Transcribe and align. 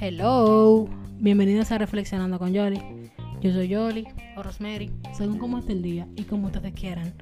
Hello, 0.00 0.88
bienvenidos 1.18 1.70
a 1.72 1.76
Reflexionando 1.76 2.38
con 2.38 2.54
Yoli. 2.54 2.80
Yo 3.42 3.52
soy 3.52 3.68
Yoli 3.68 4.06
o 4.36 4.42
Rosemary, 4.42 4.90
según 5.12 5.36
cómo 5.36 5.58
esté 5.58 5.72
el 5.72 5.82
día 5.82 6.08
y 6.16 6.22
como 6.22 6.46
ustedes 6.46 6.72
quieran. 6.72 7.12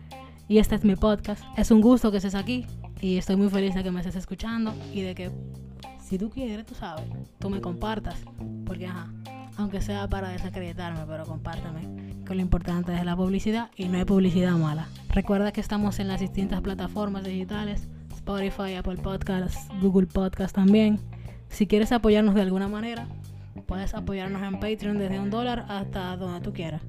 Y 0.46 0.58
este 0.58 0.76
es 0.76 0.84
mi 0.84 0.94
podcast. 0.94 1.42
Es 1.56 1.72
un 1.72 1.80
gusto 1.80 2.12
que 2.12 2.18
estés 2.18 2.36
aquí 2.36 2.64
y 3.00 3.16
estoy 3.16 3.34
muy 3.34 3.48
feliz 3.48 3.74
de 3.74 3.82
que 3.82 3.90
me 3.90 3.98
estés 3.98 4.14
escuchando 4.14 4.72
y 4.92 5.00
de 5.00 5.16
que 5.16 5.32
si 6.00 6.16
tú 6.16 6.30
quieres, 6.30 6.64
tú 6.64 6.76
sabes, 6.76 7.06
tú 7.40 7.50
me 7.50 7.60
compartas. 7.60 8.22
Porque, 8.64 8.86
ajá, 8.86 9.12
aunque 9.56 9.80
sea 9.80 10.08
para 10.08 10.28
desacreditarme, 10.28 11.00
pero 11.08 11.24
compártame. 11.24 12.13
Que 12.26 12.34
lo 12.34 12.40
importante 12.40 12.94
es 12.94 13.04
la 13.04 13.16
publicidad 13.16 13.70
y 13.76 13.86
no 13.88 13.98
hay 13.98 14.04
publicidad 14.04 14.52
mala. 14.52 14.88
Recuerda 15.10 15.52
que 15.52 15.60
estamos 15.60 15.98
en 15.98 16.08
las 16.08 16.20
distintas 16.20 16.60
plataformas 16.62 17.24
digitales: 17.24 17.86
Spotify, 18.14 18.74
Apple 18.74 18.96
Podcasts, 18.96 19.68
Google 19.82 20.06
Podcasts 20.06 20.54
también. 20.54 20.98
Si 21.48 21.66
quieres 21.66 21.92
apoyarnos 21.92 22.34
de 22.34 22.42
alguna 22.42 22.66
manera, 22.66 23.06
puedes 23.66 23.94
apoyarnos 23.94 24.42
en 24.42 24.58
Patreon 24.58 24.98
desde 24.98 25.20
un 25.20 25.30
dólar 25.30 25.66
hasta 25.68 26.16
donde 26.16 26.40
tú 26.40 26.52
quieras. 26.52 26.82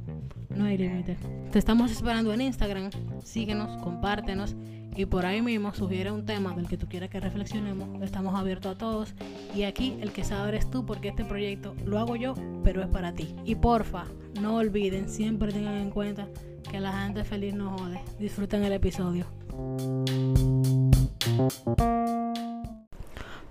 No 0.50 0.66
hay 0.66 0.78
límite. 0.78 1.18
Te 1.52 1.60
estamos 1.60 1.92
esperando 1.92 2.34
en 2.34 2.42
Instagram. 2.42 2.90
Síguenos, 3.24 3.76
compártenos 3.84 4.56
y 4.96 5.06
por 5.06 5.26
ahí 5.26 5.42
mismo 5.42 5.74
sugiere 5.74 6.12
un 6.12 6.26
tema 6.26 6.54
del 6.56 6.68
que 6.68 6.78
tú 6.78 6.88
quieras 6.88 7.10
que 7.10 7.20
reflexionemos. 7.20 8.02
Estamos 8.02 8.34
abiertos 8.34 8.76
a 8.76 8.78
todos. 8.78 9.14
Y 9.54 9.64
aquí 9.64 9.98
el 10.02 10.12
que 10.12 10.24
sabe 10.24 10.50
eres 10.50 10.70
tú 10.70 10.86
porque 10.86 11.10
este 11.10 11.26
proyecto 11.26 11.76
lo 11.86 12.00
hago 12.00 12.16
yo, 12.16 12.34
pero 12.64 12.82
es 12.82 12.88
para 12.88 13.14
ti. 13.14 13.36
Y 13.44 13.56
porfa, 13.56 14.06
no 14.42 14.56
olviden, 14.56 15.10
siempre 15.10 15.52
tengan 15.52 15.76
en 15.76 15.92
cuenta 15.92 16.28
que 16.72 16.80
la 16.80 17.04
gente 17.04 17.24
feliz 17.24 17.54
no 17.54 17.78
jode. 17.78 18.00
Disfruten 18.20 18.64
el 18.64 18.74
episodio. 18.74 19.26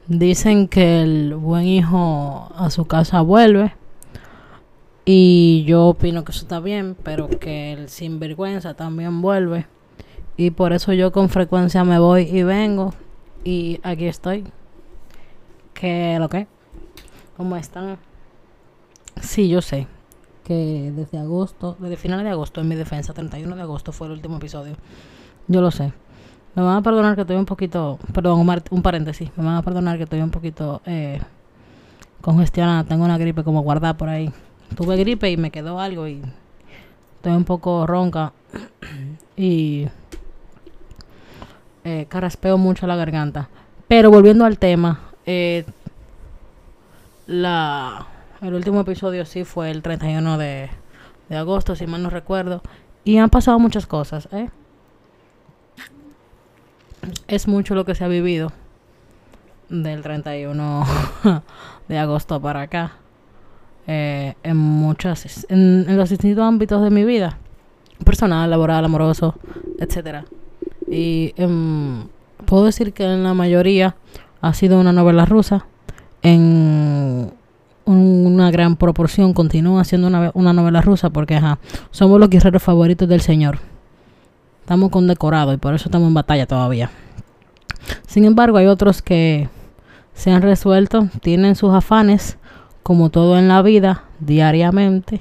Dicen 0.07 0.69
que 0.69 1.03
el 1.03 1.35
buen 1.35 1.67
hijo 1.67 2.51
a 2.57 2.71
su 2.71 2.87
casa 2.87 3.21
vuelve. 3.21 3.75
Y 5.05 5.65
yo 5.67 5.89
opino 5.89 6.25
que 6.25 6.33
eso 6.33 6.43
está 6.43 6.61
bien, 6.61 6.97
pero 7.03 7.29
que 7.29 7.75
el 7.75 7.91
sinvergüenza 7.91 8.73
también 8.73 9.21
vuelve. 9.21 9.67
Y 10.37 10.51
por 10.51 10.73
eso 10.73 10.93
yo 10.93 11.13
con 11.13 11.29
frecuencia 11.29 11.85
me 11.85 11.99
voy 11.99 12.23
y 12.23 12.43
vengo. 12.43 12.95
Y 13.45 13.81
aquí 13.83 14.07
estoy. 14.07 14.45
¿Qué 15.75 16.17
lo 16.19 16.29
que? 16.29 16.47
¿Cómo 17.37 17.57
están? 17.57 17.99
Sí, 19.21 19.49
yo 19.49 19.61
sé 19.63 19.87
que 20.45 20.93
desde 20.95 21.19
agosto, 21.19 21.77
desde 21.81 21.97
finales 21.97 22.25
de 22.25 22.31
agosto 22.31 22.61
en 22.61 22.69
mi 22.69 22.77
defensa, 22.77 23.13
31 23.13 23.57
de 23.57 23.63
agosto 23.63 23.93
fue 23.93 24.07
el 24.07 24.13
último 24.13 24.37
episodio. 24.37 24.77
Yo 25.49 25.61
lo 25.61 25.71
sé. 25.71 25.93
Me 26.55 26.63
van 26.63 26.77
a 26.77 26.83
perdonar 26.83 27.17
que 27.17 27.23
estoy 27.23 27.37
un 27.37 27.47
poquito, 27.47 27.99
perdón, 28.13 28.49
un, 28.71 28.83
paréntesis, 28.83 29.31
me 29.37 29.45
van 29.45 29.57
a 29.57 29.63
perdonar 29.63 29.97
que 29.97 30.05
estoy 30.05 30.21
un 30.21 30.31
poquito 30.31 30.83
eh, 30.87 31.21
congestionada, 32.21 32.85
tengo 32.85 33.05
una 33.05 33.19
gripe 33.19 33.43
como 33.43 33.63
guardada 33.63 33.97
por 33.97 34.09
ahí. 34.09 34.31
Tuve 34.77 34.97
gripe 34.97 35.31
y 35.31 35.37
me 35.37 35.51
quedó 35.51 35.81
algo 35.81 36.07
y 36.07 36.23
estoy 37.17 37.33
un 37.33 37.45
poco 37.45 37.87
ronca 37.87 38.33
y 39.37 39.89
eh, 41.85 42.07
caraspeo 42.09 42.59
mucho 42.59 42.87
la 42.87 42.97
garganta. 42.97 43.49
Pero 43.89 44.11
volviendo 44.11 44.45
al 44.45 44.59
tema, 44.59 45.01
eh, 45.27 45.65
la, 47.27 48.07
el 48.41 48.55
último 48.55 48.81
episodio 48.81 49.25
sí 49.25 49.45
fue 49.45 49.71
el 49.71 49.83
31 49.83 50.39
de, 50.39 50.71
de 51.29 51.37
agosto, 51.37 51.77
si 51.77 51.87
mal 51.87 52.03
no 52.03 52.11
recuerdo. 52.11 52.63
Y 53.05 53.19
han 53.19 53.31
pasado 53.31 53.59
muchas 53.59 53.87
cosas, 53.87 54.29
¿eh? 54.33 54.49
es 57.29 57.49
mucho 57.49 57.75
lo 57.75 57.85
que 57.85 57.95
se 57.95 58.05
ha 58.05 58.09
vivido 58.09 58.53
del 59.69 60.03
31 60.03 60.87
de 61.89 61.99
agosto 61.99 62.41
para 62.41 62.63
acá. 62.63 62.93
Eh, 63.87 64.35
en 64.43 64.57
muchas 64.57 65.47
en, 65.51 65.95
los 65.95 66.09
distintos 66.09 66.43
ámbitos 66.43 66.83
de 66.83 66.89
mi 66.89 67.05
vida 67.05 67.37
personal 68.03 68.49
laboral 68.49 68.83
amoroso 68.83 69.35
etcétera 69.79 70.25
y 70.95 71.35
em, 71.37 72.07
puedo 72.47 72.65
decir 72.65 72.93
que 72.93 73.05
en 73.05 73.25
la 73.25 73.35
mayoría 73.35 73.97
ha 74.41 74.55
sido 74.55 74.79
una 74.79 74.93
novela 74.93 75.25
rusa. 75.25 75.67
En 76.23 77.33
una 77.85 78.51
gran 78.51 78.77
proporción 78.77 79.35
continúa 79.35 79.85
siendo 79.85 80.07
una, 80.07 80.31
una 80.35 80.53
novela 80.53 80.81
rusa 80.81 81.11
porque 81.11 81.37
ajá, 81.37 81.59
somos 81.91 82.19
los 82.19 82.31
guerreros 82.31 82.63
favoritos 82.63 83.09
del 83.09 83.21
señor. 83.21 83.59
Estamos 84.61 84.91
condecorados 84.91 85.55
y 85.55 85.59
por 85.59 85.75
eso 85.75 85.89
estamos 85.89 86.09
en 86.09 86.15
batalla 86.15 86.47
todavía. 86.47 86.91
Sin 88.07 88.25
embargo, 88.25 88.57
hay 88.57 88.67
otros 88.67 89.03
que 89.03 89.49
se 90.15 90.31
han 90.31 90.43
resuelto, 90.43 91.09
tienen 91.21 91.57
sus 91.57 91.75
afanes, 91.75 92.39
como 92.83 93.11
todo 93.11 93.39
en 93.39 93.49
la 93.49 93.61
vida, 93.61 94.05
diariamente, 94.21 95.21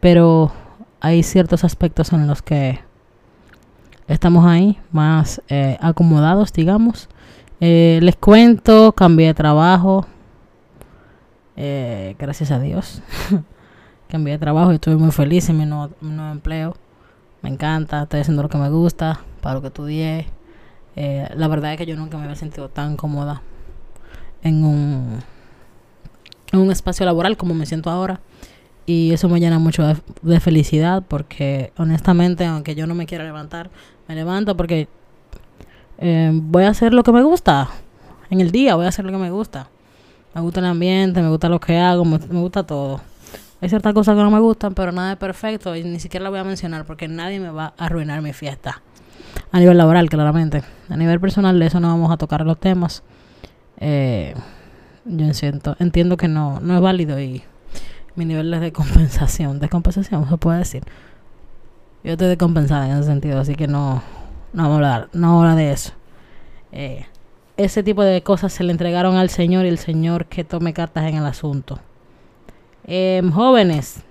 pero 0.00 0.52
hay 1.00 1.22
ciertos 1.22 1.64
aspectos 1.64 2.12
en 2.12 2.26
los 2.26 2.42
que 2.42 2.80
estamos 4.08 4.46
ahí, 4.46 4.78
más 4.90 5.42
eh, 5.48 5.78
acomodados, 5.80 6.52
digamos. 6.52 7.08
Eh, 7.60 8.00
les 8.02 8.16
cuento, 8.16 8.92
cambié 8.92 9.28
de 9.28 9.34
trabajo, 9.34 10.06
eh, 11.56 12.16
gracias 12.18 12.50
a 12.50 12.58
Dios. 12.58 13.02
cambié 14.08 14.34
de 14.34 14.38
trabajo 14.38 14.72
y 14.72 14.74
estoy 14.74 14.96
muy 14.96 15.10
feliz 15.10 15.48
en 15.48 15.58
mi 15.58 15.66
nuevo, 15.66 15.92
empleo. 16.00 16.76
Me 17.40 17.50
encanta, 17.50 18.02
estoy 18.02 18.20
haciendo 18.20 18.42
lo 18.42 18.48
que 18.48 18.58
me 18.58 18.68
gusta, 18.68 19.20
para 19.40 19.54
lo 19.54 19.60
que 19.60 19.68
estudié. 19.68 20.26
Eh, 20.96 21.28
la 21.34 21.48
verdad 21.48 21.72
es 21.72 21.78
que 21.78 21.86
yo 21.86 21.96
nunca 21.96 22.16
me 22.18 22.24
había 22.24 22.36
sentido 22.36 22.68
tan 22.68 22.96
cómoda 22.96 23.42
en 24.42 24.64
un, 24.64 25.20
en 26.52 26.58
un 26.58 26.70
espacio 26.70 27.06
laboral 27.06 27.36
como 27.36 27.54
me 27.54 27.66
siento 27.66 27.90
ahora. 27.90 28.20
Y 28.84 29.12
eso 29.12 29.28
me 29.28 29.38
llena 29.38 29.58
mucho 29.58 29.84
de, 30.22 30.40
felicidad 30.40 31.02
porque 31.06 31.72
honestamente, 31.76 32.44
aunque 32.44 32.74
yo 32.74 32.86
no 32.86 32.94
me 32.94 33.06
quiera 33.06 33.24
levantar, 33.24 33.70
me 34.08 34.14
levanto 34.14 34.56
porque 34.56 34.88
eh, 35.98 36.30
voy 36.32 36.64
a 36.64 36.70
hacer 36.70 36.92
lo 36.92 37.02
que 37.02 37.12
me 37.12 37.22
gusta. 37.22 37.68
En 38.30 38.40
el 38.40 38.50
día 38.50 38.74
voy 38.74 38.86
a 38.86 38.88
hacer 38.88 39.04
lo 39.04 39.12
que 39.12 39.18
me 39.18 39.30
gusta. 39.30 39.68
Me 40.34 40.40
gusta 40.40 40.60
el 40.60 40.66
ambiente, 40.66 41.22
me 41.22 41.28
gusta 41.28 41.48
lo 41.48 41.60
que 41.60 41.78
hago, 41.78 42.04
me, 42.04 42.18
gusta 42.18 42.64
todo. 42.64 43.00
Hay 43.60 43.68
ciertas 43.68 43.94
cosas 43.94 44.16
que 44.16 44.22
no 44.22 44.30
me 44.30 44.40
gustan, 44.40 44.74
pero 44.74 44.90
nada 44.90 45.12
es 45.12 45.18
perfecto 45.18 45.76
y 45.76 45.84
ni 45.84 46.00
siquiera 46.00 46.24
la 46.24 46.30
voy 46.30 46.40
a 46.40 46.44
mencionar 46.44 46.84
porque 46.84 47.06
nadie 47.06 47.38
me 47.38 47.50
va 47.50 47.74
a 47.76 47.84
arruinar 47.84 48.20
mi 48.22 48.32
fiesta 48.32 48.82
a 49.52 49.58
nivel 49.58 49.76
laboral, 49.76 50.08
claramente. 50.08 50.62
A 50.88 50.96
nivel 50.96 51.20
personal, 51.20 51.58
de 51.58 51.66
eso 51.66 51.78
no 51.78 51.88
vamos 51.88 52.10
a 52.10 52.16
tocar 52.16 52.44
los 52.44 52.58
temas. 52.58 53.02
Eh, 53.78 54.34
yo 55.04 55.34
siento, 55.34 55.76
entiendo 55.78 56.16
que 56.16 56.28
no, 56.28 56.60
no 56.60 56.74
es 56.74 56.80
válido 56.80 57.20
y 57.20 57.42
mi 58.14 58.24
nivel 58.24 58.50
de 58.50 58.72
compensación. 58.72 59.58
De 59.58 59.68
compensación, 59.68 60.28
se 60.28 60.36
puede 60.36 60.58
decir. 60.58 60.82
Yo 62.04 62.12
estoy 62.12 62.28
descompensada 62.28 62.88
en 62.88 62.98
ese 62.98 63.04
sentido, 63.04 63.38
así 63.38 63.54
que 63.54 63.68
no, 63.68 64.02
no 64.52 64.62
vamos 64.64 64.72
a 64.72 64.74
hablar, 64.74 65.08
no 65.12 65.40
hablar 65.40 65.56
de 65.56 65.72
eso. 65.72 65.92
Eh, 66.72 67.06
ese 67.56 67.82
tipo 67.82 68.02
de 68.02 68.22
cosas 68.22 68.52
se 68.52 68.64
le 68.64 68.72
entregaron 68.72 69.16
al 69.16 69.30
Señor 69.30 69.66
y 69.66 69.68
el 69.68 69.78
Señor 69.78 70.26
que 70.26 70.42
tome 70.42 70.72
cartas 70.72 71.04
en 71.04 71.16
el 71.16 71.26
asunto. 71.26 71.78
Eh, 72.86 73.22
jóvenes, 73.32 74.02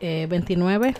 29 0.00 0.94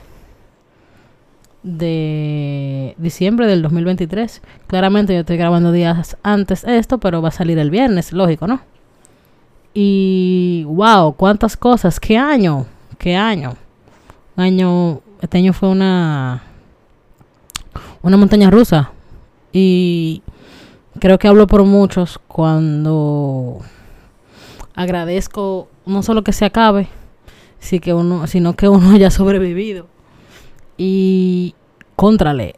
de 1.62 2.94
diciembre 2.96 3.46
del 3.46 3.62
2023. 3.62 4.40
Claramente 4.66 5.12
yo 5.14 5.20
estoy 5.20 5.36
grabando 5.36 5.72
días 5.72 6.16
antes 6.22 6.64
esto, 6.64 6.98
pero 6.98 7.20
va 7.20 7.28
a 7.28 7.32
salir 7.32 7.58
el 7.58 7.70
viernes, 7.70 8.12
lógico, 8.12 8.46
¿no? 8.46 8.60
Y 9.78 10.64
wow, 10.64 11.12
cuántas 11.16 11.54
cosas, 11.54 12.00
qué 12.00 12.16
año, 12.16 12.64
qué 12.96 13.14
año. 13.14 13.56
año, 14.34 15.02
este 15.20 15.36
año 15.36 15.52
fue 15.52 15.68
una 15.68 16.42
una 18.00 18.16
montaña 18.16 18.50
rusa. 18.50 18.92
Y 19.52 20.22
creo 20.98 21.18
que 21.18 21.28
hablo 21.28 21.46
por 21.46 21.62
muchos 21.64 22.18
cuando 22.26 23.58
agradezco 24.74 25.68
no 25.84 26.02
solo 26.02 26.24
que 26.24 26.32
se 26.32 26.46
acabe, 26.46 26.88
sino 27.58 27.82
que 27.82 27.92
uno, 27.92 28.26
sino 28.26 28.56
que 28.56 28.70
uno 28.70 28.90
haya 28.94 29.10
sobrevivido. 29.10 29.88
Y 30.78 31.54
contrale, 31.96 32.54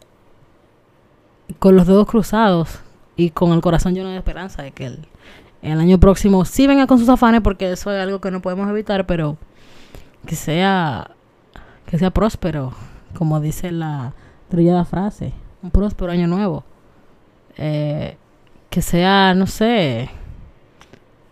con 1.58 1.74
los 1.74 1.88
dedos 1.88 2.06
cruzados 2.06 2.78
y 3.16 3.30
con 3.30 3.50
el 3.54 3.60
corazón 3.60 3.96
lleno 3.96 4.10
de 4.10 4.18
esperanza 4.18 4.62
de 4.62 4.70
que 4.70 4.86
el, 4.86 5.08
el 5.62 5.80
año 5.80 5.98
próximo 5.98 6.44
sí 6.44 6.66
venga 6.66 6.86
con 6.86 6.98
sus 6.98 7.08
afanes, 7.08 7.40
porque 7.40 7.72
eso 7.72 7.92
es 7.92 8.00
algo 8.00 8.20
que 8.20 8.30
no 8.30 8.40
podemos 8.40 8.68
evitar, 8.68 9.06
pero 9.06 9.36
que 10.26 10.36
sea, 10.36 11.10
que 11.86 11.98
sea 11.98 12.10
próspero, 12.10 12.72
como 13.14 13.40
dice 13.40 13.72
la 13.72 14.14
trillada 14.48 14.84
frase, 14.84 15.32
un 15.62 15.70
próspero 15.70 16.12
año 16.12 16.26
nuevo. 16.26 16.64
Eh, 17.56 18.16
que 18.70 18.82
sea, 18.82 19.34
no 19.34 19.46
sé, 19.46 20.10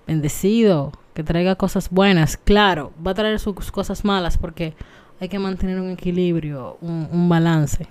bendecido, 0.07 0.93
que 1.15 1.23
traiga 1.23 1.55
cosas 1.57 1.91
buenas. 1.91 2.37
Claro, 2.37 2.93
va 3.05 3.13
a 3.13 3.15
traer 3.15 3.39
sus 3.39 3.71
cosas 3.71 4.05
malas 4.05 4.39
porque 4.39 4.75
hay 5.21 5.29
que 5.29 5.39
mantener 5.39 5.81
un 5.81 5.91
equilibrio, 5.91 6.79
un, 6.81 7.29
balance. 7.29 7.87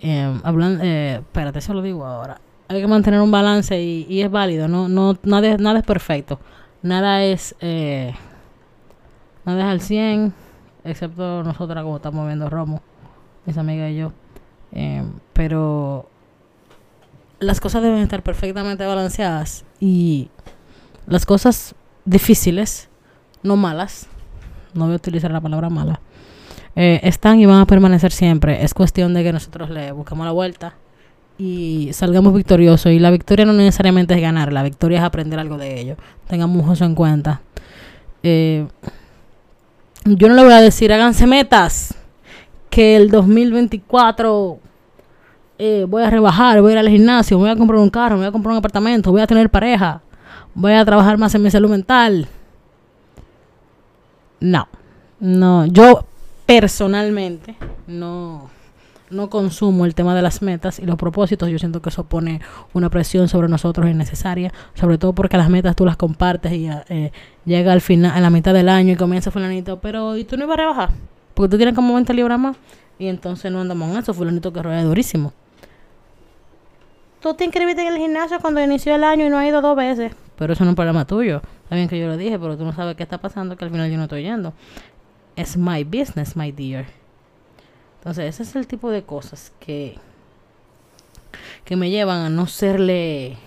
Eh, 0.00 0.40
hablando, 0.42 0.82
eh, 0.84 1.16
espérate, 1.16 1.58
eso 1.58 1.74
lo 1.74 1.82
digo 1.82 2.04
ahora. 2.04 2.40
Hay 2.68 2.80
que 2.80 2.86
mantener 2.86 3.20
un 3.20 3.30
balance 3.30 3.80
y, 3.80 4.22
es 4.22 4.30
válido, 4.30 4.68
no, 4.68 4.88
no, 4.88 5.18
nada, 5.22 5.78
es 5.78 5.84
perfecto. 5.84 6.40
Nada 6.82 7.22
es, 7.22 7.54
eh, 7.60 8.14
nada 9.44 9.60
es 9.60 9.70
al 9.70 9.80
100, 9.80 10.32
excepto 10.84 11.42
nosotras 11.42 11.84
como 11.84 11.96
estamos 11.96 12.26
viendo 12.26 12.48
Romo, 12.48 12.82
mis 13.44 13.58
amigas 13.58 13.90
y 13.90 13.96
yo. 13.96 14.12
Eh, 14.72 15.04
pero 15.34 16.08
las 17.38 17.60
cosas 17.60 17.82
deben 17.82 17.98
estar 17.98 18.22
perfectamente 18.22 18.86
balanceadas 18.86 19.64
y 19.78 20.30
las 21.06 21.26
cosas 21.26 21.74
difíciles, 22.06 22.88
no 23.42 23.56
malas, 23.56 24.08
no 24.72 24.86
voy 24.86 24.94
a 24.94 24.96
utilizar 24.96 25.30
la 25.30 25.40
palabra 25.40 25.68
mala, 25.68 26.00
eh, 26.76 27.00
están 27.02 27.38
y 27.40 27.46
van 27.46 27.60
a 27.60 27.66
permanecer 27.66 28.10
siempre. 28.10 28.64
Es 28.64 28.72
cuestión 28.72 29.12
de 29.12 29.22
que 29.22 29.32
nosotros 29.32 29.68
le 29.68 29.92
busquemos 29.92 30.24
la 30.24 30.32
vuelta 30.32 30.74
y 31.38 31.90
salgamos 31.92 32.34
victoriosos. 32.34 32.92
Y 32.92 32.98
la 32.98 33.10
victoria 33.10 33.44
no 33.44 33.52
necesariamente 33.52 34.14
es 34.14 34.20
ganar, 34.20 34.52
la 34.52 34.62
victoria 34.62 34.98
es 34.98 35.04
aprender 35.04 35.38
algo 35.38 35.58
de 35.58 35.80
ello. 35.80 35.96
Tengamos 36.28 36.72
eso 36.72 36.84
en 36.84 36.94
cuenta. 36.94 37.40
Eh, 38.22 38.66
yo 40.04 40.28
no 40.28 40.34
le 40.34 40.44
voy 40.44 40.52
a 40.52 40.60
decir, 40.60 40.92
háganse 40.92 41.26
metas, 41.26 41.94
que 42.70 42.96
el 42.96 43.10
2024 43.10 44.58
eh, 45.58 45.86
voy 45.88 46.02
a 46.02 46.10
rebajar, 46.10 46.60
voy 46.60 46.70
a 46.70 46.72
ir 46.72 46.78
al 46.78 46.88
gimnasio, 46.88 47.38
voy 47.38 47.48
a 47.48 47.56
comprar 47.56 47.78
un 47.78 47.90
carro, 47.90 48.16
voy 48.16 48.26
a 48.26 48.32
comprar 48.32 48.52
un 48.52 48.58
apartamento, 48.58 49.12
voy 49.12 49.20
a 49.20 49.26
tener 49.26 49.48
pareja, 49.48 50.02
voy 50.54 50.72
a 50.72 50.84
trabajar 50.84 51.16
más 51.16 51.34
en 51.34 51.42
mi 51.42 51.50
salud 51.50 51.70
mental. 51.70 52.26
No, 54.40 54.68
no, 55.20 55.66
yo 55.66 56.04
personalmente 56.44 57.56
no, 57.86 58.50
no 59.10 59.30
consumo 59.30 59.84
el 59.84 59.94
tema 59.94 60.14
de 60.14 60.22
las 60.22 60.42
metas 60.42 60.78
y 60.78 60.86
los 60.86 60.96
propósitos. 60.96 61.48
Yo 61.48 61.58
siento 61.58 61.80
que 61.82 61.90
eso 61.90 62.04
pone 62.04 62.40
una 62.72 62.90
presión 62.90 63.28
sobre 63.28 63.48
nosotros 63.48 63.88
innecesaria, 63.88 64.52
sobre 64.74 64.98
todo 64.98 65.12
porque 65.12 65.36
las 65.36 65.50
metas 65.50 65.76
tú 65.76 65.84
las 65.84 65.96
compartes 65.96 66.52
y 66.52 66.68
eh, 66.88 67.12
llega 67.44 67.72
al 67.72 67.80
final, 67.80 68.12
a 68.12 68.20
la 68.20 68.30
mitad 68.30 68.54
del 68.54 68.68
año 68.68 68.92
y 68.92 68.96
comienza 68.96 69.30
fulanito, 69.30 69.80
pero 69.80 70.16
¿y 70.16 70.24
tú 70.24 70.36
no 70.36 70.44
ibas 70.44 70.54
a 70.54 70.60
rebajar? 70.62 70.90
Porque 71.34 71.50
tú 71.50 71.56
tienes 71.56 71.74
como 71.74 71.94
20 71.94 72.14
libras 72.14 72.38
más 72.38 72.56
y 72.98 73.06
entonces 73.06 73.50
no 73.50 73.60
andamos 73.60 73.90
en 73.90 73.98
eso, 73.98 74.14
fulanito 74.14 74.52
que 74.52 74.62
rueda 74.62 74.82
durísimo. 74.82 75.32
Tú 77.20 77.32
te 77.32 77.44
inscribiste 77.44 77.80
en 77.80 77.94
el 77.94 77.98
gimnasio 77.98 78.38
cuando 78.38 78.62
inició 78.62 78.94
el 78.94 79.02
año 79.02 79.26
y 79.26 79.30
no 79.30 79.38
has 79.38 79.46
ido 79.46 79.62
dos 79.62 79.74
veces. 79.74 80.12
Pero 80.36 80.52
eso 80.52 80.64
no 80.64 80.70
es 80.70 80.72
un 80.72 80.76
problema 80.76 81.06
tuyo. 81.06 81.40
Está 81.70 81.88
que 81.88 81.98
yo 81.98 82.06
lo 82.06 82.18
dije, 82.18 82.38
pero 82.38 82.58
tú 82.58 82.64
no 82.64 82.72
sabes 82.74 82.96
qué 82.96 83.02
está 83.02 83.18
pasando, 83.18 83.56
que 83.56 83.64
al 83.64 83.70
final 83.70 83.90
yo 83.90 83.96
no 83.96 84.02
estoy 84.04 84.24
yendo. 84.24 84.52
Es 85.34 85.56
my 85.56 85.84
business, 85.84 86.36
my 86.36 86.52
dear. 86.52 86.84
Entonces, 88.04 88.34
ese 88.34 88.42
es 88.42 88.54
el 88.54 88.66
tipo 88.66 88.90
de 88.90 89.02
cosas 89.02 89.50
que, 89.60 89.94
que 91.64 91.74
me 91.74 91.88
llevan 91.88 92.18
a 92.18 92.28
no 92.28 92.46
serle 92.46 93.38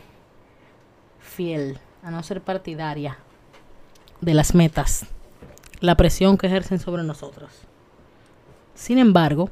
fiel, 1.20 1.78
a 2.02 2.10
no 2.10 2.24
ser 2.24 2.42
partidaria 2.42 3.20
de 4.20 4.34
las 4.34 4.56
metas, 4.56 5.06
la 5.80 5.96
presión 5.96 6.40
que 6.40 6.48
ejercen 6.48 6.80
sobre 6.80 7.04
nosotros. 7.04 7.52
Sin 8.74 8.98
embargo, 8.98 9.52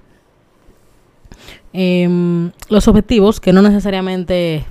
em, 1.72 2.52
los 2.70 2.88
objetivos, 2.88 3.40
que 3.40 3.54
no 3.54 3.62
necesariamente, 3.62 4.66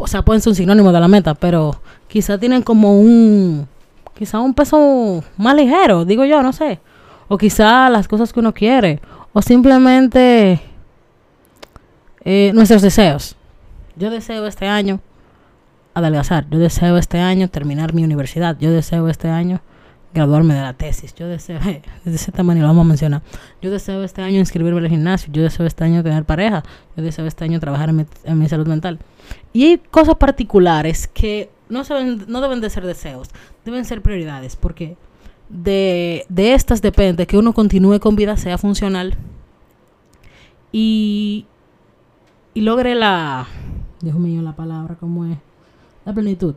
o 0.00 0.06
sea, 0.06 0.22
pueden 0.22 0.40
ser 0.40 0.52
un 0.52 0.56
sinónimo 0.56 0.92
de 0.92 1.00
la 1.00 1.08
meta, 1.08 1.34
pero 1.34 1.78
quizá 2.08 2.38
tienen 2.38 2.62
como 2.62 2.98
un, 2.98 3.68
quizá 4.16 4.40
un 4.40 4.54
peso 4.54 5.22
más 5.36 5.54
ligero, 5.54 6.06
digo 6.06 6.24
yo, 6.24 6.42
no 6.42 6.54
sé. 6.54 6.80
O 7.28 7.38
quizá 7.38 7.88
las 7.90 8.08
cosas 8.08 8.32
que 8.32 8.40
uno 8.40 8.52
quiere. 8.52 9.00
O 9.32 9.42
simplemente 9.42 10.60
eh, 12.24 12.52
nuestros 12.54 12.82
deseos. 12.82 13.36
Yo 13.96 14.10
deseo 14.10 14.46
este 14.46 14.66
año 14.66 15.00
adelgazar. 15.94 16.48
Yo 16.50 16.58
deseo 16.58 16.96
este 16.98 17.20
año 17.20 17.48
terminar 17.48 17.94
mi 17.94 18.04
universidad. 18.04 18.56
Yo 18.58 18.70
deseo 18.70 19.08
este 19.08 19.28
año 19.28 19.60
graduarme 20.12 20.54
de 20.54 20.62
la 20.62 20.72
tesis. 20.72 21.14
Yo 21.14 21.28
deseo, 21.28 21.58
de 22.04 22.14
ese 22.14 22.32
tamaño 22.32 22.62
lo 22.62 22.68
vamos 22.68 22.84
a 22.84 22.88
mencionar. 22.88 23.22
Yo 23.60 23.70
deseo 23.70 24.02
este 24.02 24.22
año 24.22 24.38
inscribirme 24.38 24.80
al 24.80 24.88
gimnasio. 24.88 25.32
Yo 25.32 25.42
deseo 25.42 25.66
este 25.66 25.84
año 25.84 26.02
tener 26.02 26.24
pareja. 26.24 26.62
Yo 26.96 27.02
deseo 27.02 27.26
este 27.26 27.44
año 27.44 27.60
trabajar 27.60 27.90
en 27.90 28.38
mi, 28.38 28.48
salud 28.48 28.66
mental. 28.66 28.98
Y 29.52 29.64
hay 29.64 29.78
cosas 29.78 30.16
particulares 30.16 31.08
que 31.08 31.50
no, 31.68 31.82
no 32.28 32.40
deben 32.40 32.60
de 32.60 32.70
ser 32.70 32.86
deseos, 32.86 33.30
deben 33.64 33.84
ser 33.84 34.02
prioridades, 34.02 34.56
porque 34.56 34.96
de, 35.48 36.26
de 36.28 36.54
estas 36.54 36.82
depende 36.82 37.26
que 37.26 37.36
uno 37.36 37.52
continúe 37.52 38.00
con 38.00 38.16
vida, 38.16 38.36
sea 38.36 38.58
funcional 38.58 39.16
y, 40.72 41.46
y 42.52 42.60
logre 42.62 42.96
la, 42.96 43.46
Dios 44.00 44.16
mío, 44.16 44.42
la 44.42 44.56
palabra, 44.56 44.96
¿cómo 44.98 45.24
es? 45.24 45.38
La 46.04 46.12
plenitud. 46.12 46.56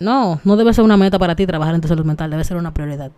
No, 0.00 0.40
no 0.42 0.56
debe 0.56 0.74
ser 0.74 0.84
una 0.84 0.96
meta 0.96 1.18
para 1.18 1.36
ti 1.36 1.46
trabajar 1.46 1.76
en 1.76 1.80
tu 1.80 1.86
salud 1.86 2.04
mental, 2.04 2.30
debe 2.30 2.42
ser 2.42 2.56
una 2.56 2.74
prioridad. 2.74 3.12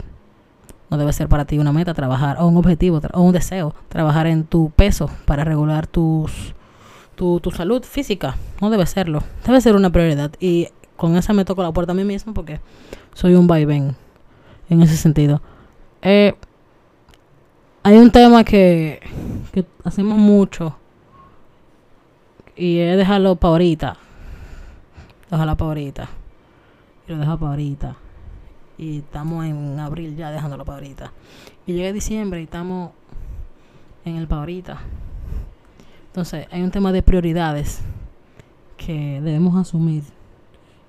No 0.90 0.98
debe 0.98 1.14
ser 1.14 1.28
para 1.28 1.46
ti 1.46 1.58
una 1.58 1.72
meta 1.72 1.94
trabajar, 1.94 2.36
o 2.40 2.46
un 2.46 2.58
objetivo, 2.58 3.00
o 3.14 3.22
un 3.22 3.32
deseo, 3.32 3.74
trabajar 3.88 4.26
en 4.26 4.44
tu 4.44 4.70
peso 4.70 5.08
para 5.24 5.44
regular 5.44 5.86
tus, 5.86 6.54
tu, 7.14 7.40
tu 7.40 7.50
salud 7.50 7.82
física. 7.84 8.36
No 8.60 8.68
debe 8.68 8.84
serlo, 8.84 9.22
debe 9.46 9.62
ser 9.62 9.76
una 9.76 9.90
prioridad. 9.90 10.32
Y 10.40 10.68
con 11.02 11.16
esa 11.16 11.32
me 11.32 11.44
toco 11.44 11.64
la 11.64 11.72
puerta 11.72 11.90
a 11.90 11.94
mí 11.96 12.04
mismo 12.04 12.32
porque 12.32 12.60
soy 13.12 13.34
un 13.34 13.48
vaivén 13.48 13.96
en 14.70 14.82
ese 14.82 14.96
sentido. 14.96 15.42
Eh, 16.00 16.32
hay 17.82 17.96
un 17.96 18.12
tema 18.12 18.44
que, 18.44 19.00
hacemos 19.82 20.16
mucho 20.16 20.76
y 22.54 22.78
es 22.78 22.96
dejarlo 22.96 23.34
para 23.34 23.50
ahorita. 23.50 23.96
Dejarlo 25.28 25.56
para 25.56 25.68
ahorita. 25.70 26.08
Y 27.08 27.10
lo 27.10 27.18
dejo 27.18 27.36
para 27.36 27.50
ahorita. 27.50 27.96
Y 28.78 28.98
estamos 28.98 29.44
en 29.44 29.80
abril 29.80 30.14
ya 30.14 30.30
dejándolo 30.30 30.64
para 30.64 30.78
ahorita. 30.78 31.10
Y 31.66 31.72
llega 31.72 31.92
diciembre 31.92 32.38
y 32.38 32.44
estamos 32.44 32.92
en 34.04 34.18
el 34.18 34.28
para. 34.28 34.46
Entonces, 36.06 36.46
hay 36.52 36.62
un 36.62 36.70
tema 36.70 36.92
de 36.92 37.02
prioridades 37.02 37.80
que 38.76 39.20
debemos 39.20 39.56
asumir 39.56 40.04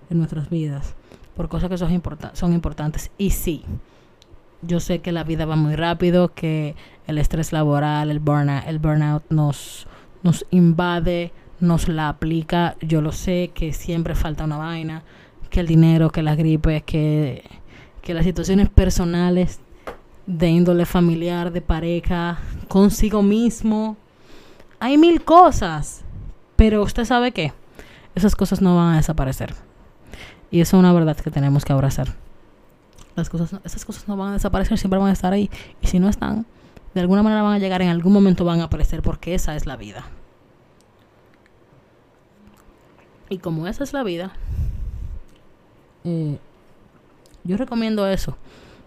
en 0.09 0.17
nuestras 0.17 0.49
vidas 0.49 0.95
por 1.35 1.49
cosas 1.49 1.69
que 1.69 1.77
son, 1.77 1.91
importa- 1.91 2.31
son 2.35 2.53
importantes. 2.53 3.09
Y 3.17 3.31
sí, 3.31 3.63
yo 4.61 4.79
sé 4.79 4.99
que 4.99 5.11
la 5.11 5.23
vida 5.23 5.45
va 5.45 5.55
muy 5.55 5.75
rápido, 5.75 6.33
que 6.33 6.75
el 7.07 7.17
estrés 7.17 7.51
laboral, 7.51 8.11
el 8.11 8.19
burnout, 8.19 8.63
el 8.67 8.79
burnout 8.79 9.23
nos, 9.29 9.87
nos 10.21 10.45
invade, 10.51 11.31
nos 11.59 11.87
la 11.87 12.09
aplica. 12.09 12.75
Yo 12.81 13.01
lo 13.01 13.11
sé, 13.11 13.51
que 13.53 13.73
siempre 13.73 14.15
falta 14.15 14.43
una 14.43 14.57
vaina, 14.57 15.03
que 15.49 15.59
el 15.59 15.67
dinero, 15.67 16.11
que 16.11 16.21
las 16.21 16.37
gripes, 16.37 16.83
que, 16.83 17.43
que 18.01 18.13
las 18.13 18.25
situaciones 18.25 18.69
personales 18.69 19.59
de 20.27 20.49
índole 20.49 20.85
familiar, 20.85 21.51
de 21.51 21.61
pareja, 21.61 22.37
consigo 22.67 23.21
mismo. 23.23 23.97
Hay 24.79 24.97
mil 24.97 25.23
cosas, 25.23 26.03
pero 26.55 26.83
usted 26.83 27.05
sabe 27.05 27.31
que 27.31 27.51
esas 28.15 28.35
cosas 28.35 28.61
no 28.61 28.75
van 28.75 28.93
a 28.93 28.97
desaparecer. 28.97 29.53
Y 30.53 30.61
eso 30.61 30.77
es 30.77 30.79
una 30.81 30.93
verdad 30.93 31.17
que 31.17 31.31
tenemos 31.31 31.65
que 31.65 31.73
abrazar. 31.73 32.09
Las 33.15 33.27
cosas, 33.27 33.59
esas 33.63 33.83
cosas 33.85 34.07
no 34.07 34.15
van 34.15 34.29
a 34.29 34.33
desaparecer, 34.33 34.77
siempre 34.77 34.99
van 34.99 35.09
a 35.09 35.13
estar 35.13 35.33
ahí. 35.33 35.49
Y 35.81 35.87
si 35.87 35.97
no 35.97 36.07
están, 36.07 36.45
de 36.93 37.01
alguna 37.01 37.23
manera 37.23 37.41
van 37.41 37.53
a 37.53 37.57
llegar, 37.57 37.81
en 37.81 37.89
algún 37.89 38.13
momento 38.13 38.45
van 38.45 38.61
a 38.61 38.65
aparecer, 38.65 39.01
porque 39.01 39.33
esa 39.33 39.55
es 39.55 39.65
la 39.65 39.77
vida. 39.77 40.05
Y 43.29 43.39
como 43.39 43.65
esa 43.65 43.83
es 43.83 43.93
la 43.93 44.03
vida, 44.03 44.33
eh, 46.03 46.37
yo 47.43 47.57
recomiendo 47.57 48.07
eso. 48.07 48.37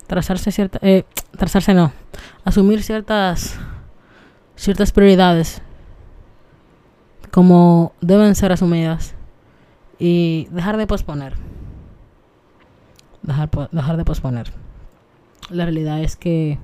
Trazarse 0.07 0.53
cierta, 0.53 0.79
eh, 0.83 1.03
trazarse 1.37 1.75
no, 1.75 1.91
asumir 2.45 2.85
ciertas, 2.85 3.59
ciertas 4.55 4.93
prioridades 4.93 5.61
como 7.33 7.93
deben 8.01 8.37
ser 8.37 8.53
asumidas 8.53 9.17
y 9.99 10.47
dejar 10.53 10.77
de 10.77 10.87
posponer. 10.87 11.56
Dejar, 13.27 13.97
de 13.97 14.05
posponer. 14.05 14.53
La 15.51 15.65
realidad 15.65 16.01
es 16.01 16.17
que 16.17 16.59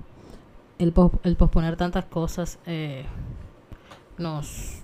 el 0.79 0.93
posponer 0.93 1.77
tantas 1.77 2.05
cosas 2.07 2.59
eh, 2.67 3.05
nos, 4.19 4.81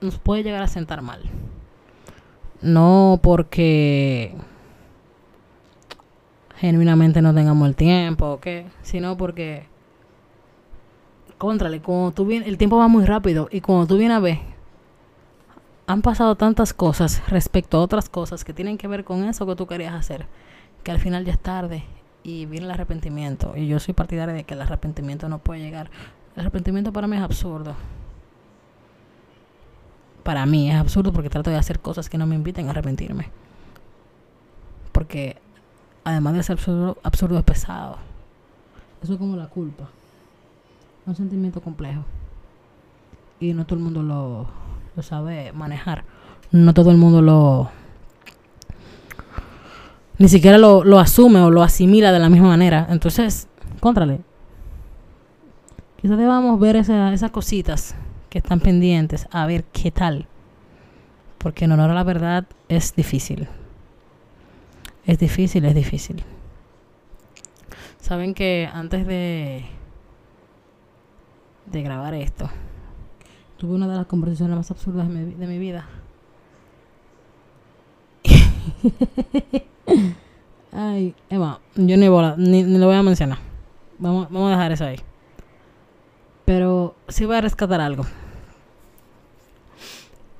nos 0.00 0.18
puede 0.18 0.42
llegar 0.42 0.62
a 0.62 0.68
sentar 0.68 1.02
mal. 1.02 1.22
No 2.60 3.20
porque 3.22 4.34
genuinamente 6.56 7.20
no 7.22 7.34
tengamos 7.34 7.68
el 7.68 7.74
tiempo 7.74 8.26
o 8.26 8.40
qué, 8.40 8.66
sino 8.82 9.16
porque 9.16 9.66
contrale, 11.38 11.82
cuando 11.82 12.12
tú 12.12 12.24
vienes, 12.24 12.46
el 12.46 12.56
tiempo 12.56 12.76
va 12.78 12.86
muy 12.86 13.04
rápido 13.04 13.48
y 13.50 13.60
cuando 13.60 13.88
tú 13.88 13.96
vienes 13.96 14.16
a 14.16 14.20
ver, 14.20 14.38
han 15.92 16.00
pasado 16.00 16.36
tantas 16.36 16.72
cosas 16.72 17.22
respecto 17.28 17.76
a 17.76 17.82
otras 17.82 18.08
cosas 18.08 18.44
que 18.44 18.54
tienen 18.54 18.78
que 18.78 18.88
ver 18.88 19.04
con 19.04 19.24
eso 19.24 19.44
que 19.44 19.56
tú 19.56 19.66
querías 19.66 19.92
hacer, 19.92 20.26
que 20.84 20.90
al 20.90 20.98
final 20.98 21.26
ya 21.26 21.32
es 21.32 21.38
tarde 21.38 21.84
y 22.22 22.46
viene 22.46 22.64
el 22.64 22.72
arrepentimiento. 22.72 23.52
Y 23.56 23.66
yo 23.66 23.78
soy 23.78 23.92
partidaria 23.92 24.34
de 24.34 24.44
que 24.44 24.54
el 24.54 24.62
arrepentimiento 24.62 25.28
no 25.28 25.38
puede 25.40 25.60
llegar. 25.60 25.90
El 26.34 26.40
arrepentimiento 26.40 26.94
para 26.94 27.06
mí 27.06 27.16
es 27.16 27.22
absurdo. 27.22 27.74
Para 30.22 30.46
mí 30.46 30.70
es 30.70 30.76
absurdo 30.76 31.12
porque 31.12 31.28
trato 31.28 31.50
de 31.50 31.56
hacer 31.56 31.78
cosas 31.78 32.08
que 32.08 32.16
no 32.16 32.26
me 32.26 32.36
inviten 32.36 32.68
a 32.68 32.70
arrepentirme. 32.70 33.28
Porque 34.92 35.36
además 36.04 36.32
de 36.32 36.42
ser 36.42 36.54
absurdo, 36.54 36.96
absurdo 37.02 37.36
es 37.36 37.44
pesado. 37.44 37.98
Eso 39.02 39.12
es 39.12 39.18
como 39.18 39.36
la 39.36 39.48
culpa. 39.48 39.90
Un 41.04 41.16
sentimiento 41.16 41.60
complejo. 41.60 42.02
Y 43.40 43.52
no 43.52 43.66
todo 43.66 43.78
el 43.78 43.84
mundo 43.84 44.02
lo, 44.02 44.46
lo 44.96 45.02
sabe 45.02 45.52
manejar. 45.52 46.04
No 46.50 46.74
todo 46.74 46.90
el 46.90 46.96
mundo 46.96 47.22
lo... 47.22 47.70
Ni 50.18 50.28
siquiera 50.28 50.58
lo, 50.58 50.84
lo 50.84 50.98
asume 50.98 51.40
o 51.40 51.50
lo 51.50 51.62
asimila 51.62 52.12
de 52.12 52.18
la 52.18 52.28
misma 52.28 52.48
manera. 52.48 52.86
Entonces, 52.90 53.48
contrale. 53.80 54.20
Quizás 56.00 56.18
debamos 56.18 56.58
ver 56.60 56.76
esa, 56.76 57.12
esas 57.12 57.30
cositas 57.30 57.94
que 58.28 58.38
están 58.38 58.60
pendientes, 58.60 59.26
a 59.30 59.46
ver 59.46 59.64
qué 59.72 59.90
tal. 59.90 60.26
Porque 61.38 61.64
en 61.64 61.72
honor 61.72 61.90
a 61.90 61.94
la 61.94 62.04
verdad 62.04 62.44
es 62.68 62.94
difícil. 62.94 63.48
Es 65.06 65.18
difícil, 65.18 65.64
es 65.64 65.74
difícil. 65.74 66.22
Saben 68.00 68.34
que 68.34 68.68
antes 68.72 69.06
de, 69.06 69.64
de 71.66 71.82
grabar 71.82 72.14
esto, 72.14 72.50
tuve 73.62 73.74
una 73.76 73.86
de 73.86 73.94
las 73.94 74.06
conversaciones 74.06 74.56
más 74.56 74.68
absurdas 74.72 75.06
de 75.06 75.14
mi, 75.14 75.34
de 75.34 75.46
mi 75.46 75.56
vida. 75.56 75.86
Ay, 80.72 81.14
Emma, 81.30 81.60
yo 81.76 81.96
ni, 81.96 82.08
bola, 82.08 82.34
ni, 82.36 82.64
ni, 82.64 82.76
lo 82.76 82.86
voy 82.86 82.96
a 82.96 83.04
mencionar. 83.04 83.38
Vamos, 83.98 84.26
vamos 84.30 84.48
a 84.48 84.56
dejar 84.56 84.72
eso 84.72 84.84
ahí. 84.84 84.98
Pero 86.44 86.96
sí 87.06 87.24
voy 87.24 87.36
a 87.36 87.40
rescatar 87.40 87.80
algo. 87.80 88.04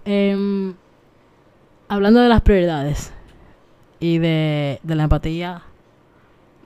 Eh, 0.05 0.75
hablando 1.87 2.19
de 2.19 2.29
las 2.29 2.41
prioridades 2.41 3.12
y 4.00 4.19
de, 4.19 4.81
de 4.83 4.95
la 4.97 5.05
empatía, 5.05 5.62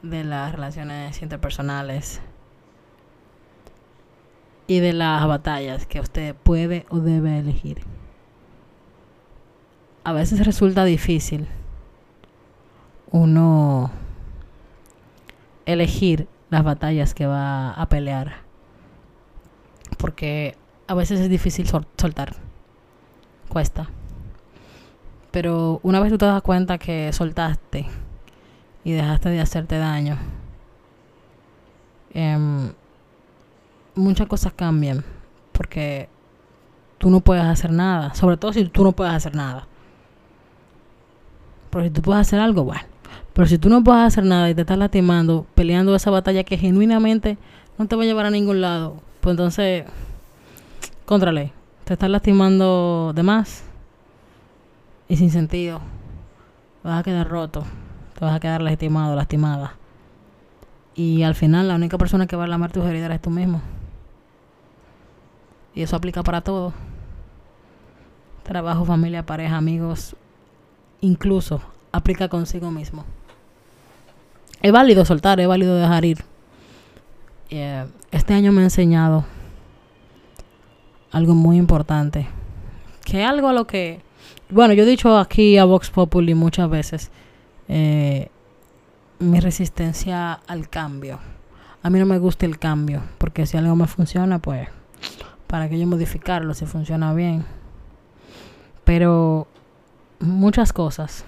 de 0.01 0.25
las 0.25 0.53
relaciones 0.53 1.21
interpersonales 1.21 2.23
y 4.67 4.81
de 4.81 4.93
las 4.93 5.27
batallas 5.27 5.87
que 5.87 6.01
usted 6.01 6.35
puede 6.35 6.87
o 6.91 6.99
debe 6.99 7.39
elegir. 7.39 7.83
A 10.05 10.13
veces 10.13 10.45
resulta 10.45 10.85
difícil 10.85 11.47
uno 13.11 13.91
elegir 15.65 16.29
las 16.51 16.65
batallas 16.65 17.15
que 17.15 17.27
va 17.27 17.73
a 17.73 17.89
pelear. 17.89 18.37
Porque 19.99 20.57
a 20.87 20.95
veces 20.95 21.21
es 21.21 21.29
difícil 21.29 21.67
sol 21.67 21.87
soltar. 21.97 22.37
Cuesta. 23.49 23.89
Pero 25.31 25.81
una 25.83 26.01
vez 26.01 26.11
tú 26.11 26.19
te 26.19 26.27
das 26.27 26.43
cuenta 26.43 26.79
que 26.79 27.13
soltaste 27.13 27.87
y 28.85 28.93
dejaste 28.93 29.29
de 29.29 29.41
hacerte 29.41 29.79
daño, 29.79 30.17
eh, 32.15 32.73
muchas 33.97 34.29
cosas 34.29 34.53
cambian. 34.55 35.05
Porque 35.53 36.09
tú 36.99 37.11
no 37.11 37.21
puedes 37.21 37.45
hacer 37.45 37.73
nada. 37.73 38.15
Sobre 38.15 38.37
todo 38.37 38.53
si 38.53 38.65
tú 38.67 38.85
no 38.85 38.93
puedes 38.93 39.13
hacer 39.13 39.35
nada. 39.35 39.67
Pero 41.71 41.85
si 41.85 41.91
tú 41.91 42.03
puedes 42.03 42.21
hacer 42.21 42.41
algo, 42.41 42.65
bueno. 42.65 42.83
Pero 43.33 43.47
si 43.47 43.59
tú 43.59 43.69
no 43.69 43.85
puedes 43.85 44.03
hacer 44.03 44.25
nada 44.25 44.49
y 44.49 44.55
te 44.55 44.63
estás 44.63 44.79
lastimando, 44.79 45.47
peleando 45.55 45.95
esa 45.95 46.11
batalla 46.11 46.43
que 46.43 46.57
genuinamente 46.57 47.37
no 47.79 47.87
te 47.87 47.95
va 47.95 48.03
a 48.03 48.07
llevar 48.07 48.25
a 48.25 48.31
ningún 48.31 48.63
lado, 48.63 48.97
pues 49.21 49.33
entonces, 49.35 49.85
contrale, 51.05 51.53
te 51.85 51.93
estás 51.93 52.09
lastimando 52.09 53.13
de 53.15 53.23
más 53.23 53.65
y 55.07 55.17
sin 55.19 55.31
sentido. 55.31 55.81
Vas 56.83 57.01
a 57.01 57.03
quedar 57.03 57.29
roto, 57.29 57.65
te 58.19 58.25
vas 58.25 58.35
a 58.35 58.41
quedar 58.41 58.63
lastimado, 58.63 59.15
lastimada. 59.15 59.75
Y 60.95 61.23
al 61.23 61.35
final, 61.35 61.69
la 61.69 61.75
única 61.75 61.99
persona 61.99 62.27
que 62.27 62.37
va 62.37 62.45
a 62.45 62.49
lamar 62.49 62.73
tus 62.73 62.87
heridas 62.87 63.11
es 63.11 63.21
tú 63.21 63.29
mismo. 63.29 63.61
Y 65.77 65.83
eso 65.83 65.95
aplica 65.95 66.23
para 66.23 66.41
todo. 66.41 66.73
Trabajo, 68.43 68.87
familia, 68.87 69.27
pareja, 69.27 69.59
amigos, 69.59 70.17
incluso 71.03 71.61
aplica 71.93 72.29
consigo 72.29 72.71
mismo. 72.71 73.05
Es 74.63 74.73
válido 74.73 75.05
soltar, 75.05 75.39
es 75.39 75.47
válido 75.47 75.77
dejar 75.77 76.07
ir. 76.07 76.25
Yeah. 77.51 77.89
Este 78.11 78.33
año 78.33 78.53
me 78.53 78.63
ha 78.63 78.65
enseñado 78.65 79.27
algo 81.13 81.35
muy 81.35 81.59
importante. 81.59 82.27
Que 83.05 83.23
algo 83.23 83.49
a 83.49 83.53
lo 83.53 83.67
que... 83.67 84.01
Bueno, 84.49 84.73
yo 84.73 84.85
he 84.85 84.87
dicho 84.87 85.19
aquí 85.19 85.59
a 85.59 85.65
Vox 85.67 85.91
Populi 85.91 86.35
muchas 86.35 86.71
veces 86.71 87.11
eh, 87.69 88.31
mi 89.19 89.41
resistencia 89.41 90.33
al 90.33 90.71
cambio. 90.71 91.21
A 91.83 91.91
mí 91.91 91.99
no 91.99 92.07
me 92.07 92.19
gusta 92.19 92.47
el 92.47 92.59
cambio, 92.59 93.03
porque 93.19 93.45
si 93.45 93.59
algo 93.59 93.77
me 93.77 93.87
funciona, 93.87 94.39
pues 94.39 94.69
para 95.47 95.69
que 95.69 95.79
yo 95.79 95.87
modificarlo 95.87 96.55
si 96.55 96.67
funciona 96.67 97.13
bien. 97.15 97.45
Pero 98.85 99.47
muchas 100.21 100.73
cosas 100.73 101.25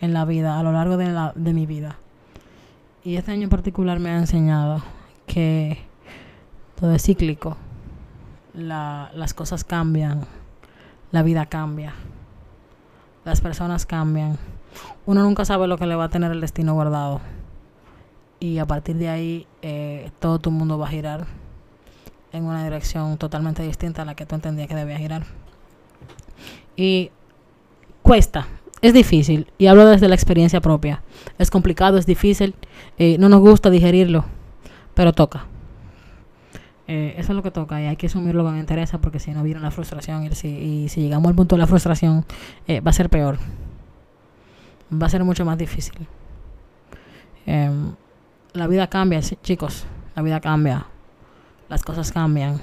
en 0.00 0.12
la 0.12 0.24
vida, 0.24 0.58
a 0.58 0.62
lo 0.62 0.72
largo 0.72 0.96
de, 0.96 1.10
la, 1.10 1.32
de 1.34 1.52
mi 1.52 1.66
vida, 1.66 1.96
y 3.04 3.16
este 3.16 3.32
año 3.32 3.44
en 3.44 3.50
particular 3.50 4.00
me 4.00 4.10
ha 4.10 4.18
enseñado 4.18 4.82
que 5.26 5.78
todo 6.78 6.92
es 6.92 7.02
cíclico. 7.02 7.56
La, 8.52 9.10
las 9.14 9.34
cosas 9.34 9.64
cambian, 9.64 10.22
la 11.12 11.22
vida 11.22 11.46
cambia, 11.46 11.92
las 13.24 13.40
personas 13.40 13.86
cambian. 13.86 14.38
Uno 15.04 15.22
nunca 15.22 15.44
sabe 15.44 15.68
lo 15.68 15.78
que 15.78 15.86
le 15.86 15.94
va 15.94 16.04
a 16.04 16.08
tener 16.08 16.32
el 16.32 16.40
destino 16.40 16.74
guardado. 16.74 17.20
Y 18.40 18.58
a 18.58 18.66
partir 18.66 18.96
de 18.96 19.08
ahí 19.08 19.46
eh, 19.62 20.10
todo 20.18 20.38
tu 20.38 20.50
mundo 20.50 20.78
va 20.78 20.86
a 20.86 20.90
girar 20.90 21.26
en 22.32 22.44
una 22.44 22.64
dirección 22.64 23.16
totalmente 23.18 23.62
distinta 23.62 24.02
a 24.02 24.04
la 24.04 24.14
que 24.14 24.26
tú 24.26 24.34
entendías 24.34 24.68
que 24.68 24.74
debía 24.74 24.98
girar. 24.98 25.24
Y 26.76 27.10
cuesta, 28.02 28.46
es 28.82 28.92
difícil, 28.92 29.50
y 29.58 29.66
hablo 29.66 29.86
desde 29.86 30.08
la 30.08 30.14
experiencia 30.14 30.60
propia. 30.60 31.02
Es 31.38 31.50
complicado, 31.50 31.98
es 31.98 32.06
difícil, 32.06 32.54
eh, 32.98 33.16
no 33.18 33.28
nos 33.28 33.40
gusta 33.40 33.70
digerirlo, 33.70 34.24
pero 34.94 35.12
toca. 35.12 35.46
Eh, 36.88 37.14
eso 37.18 37.32
es 37.32 37.36
lo 37.36 37.42
que 37.42 37.50
toca 37.50 37.80
y 37.82 37.86
hay 37.86 37.96
que 37.96 38.06
asumirlo 38.06 38.44
con 38.44 38.56
interés 38.56 38.92
porque 39.02 39.18
si 39.18 39.32
no 39.32 39.42
viene 39.42 39.58
la 39.58 39.72
frustración 39.72 40.24
y 40.24 40.30
si, 40.36 40.48
y 40.48 40.88
si 40.88 41.00
llegamos 41.00 41.28
al 41.30 41.34
punto 41.34 41.56
de 41.56 41.58
la 41.58 41.66
frustración 41.66 42.24
eh, 42.68 42.80
va 42.80 42.90
a 42.90 42.94
ser 42.94 43.10
peor. 43.10 43.38
Va 44.92 45.06
a 45.06 45.10
ser 45.10 45.24
mucho 45.24 45.44
más 45.44 45.58
difícil. 45.58 46.06
Em, 47.44 47.94
la 48.52 48.66
vida 48.68 48.86
cambia, 48.86 49.20
chicos. 49.20 49.84
La 50.14 50.22
vida 50.22 50.40
cambia. 50.40 50.86
Las 51.68 51.82
cosas 51.82 52.12
cambian. 52.12 52.60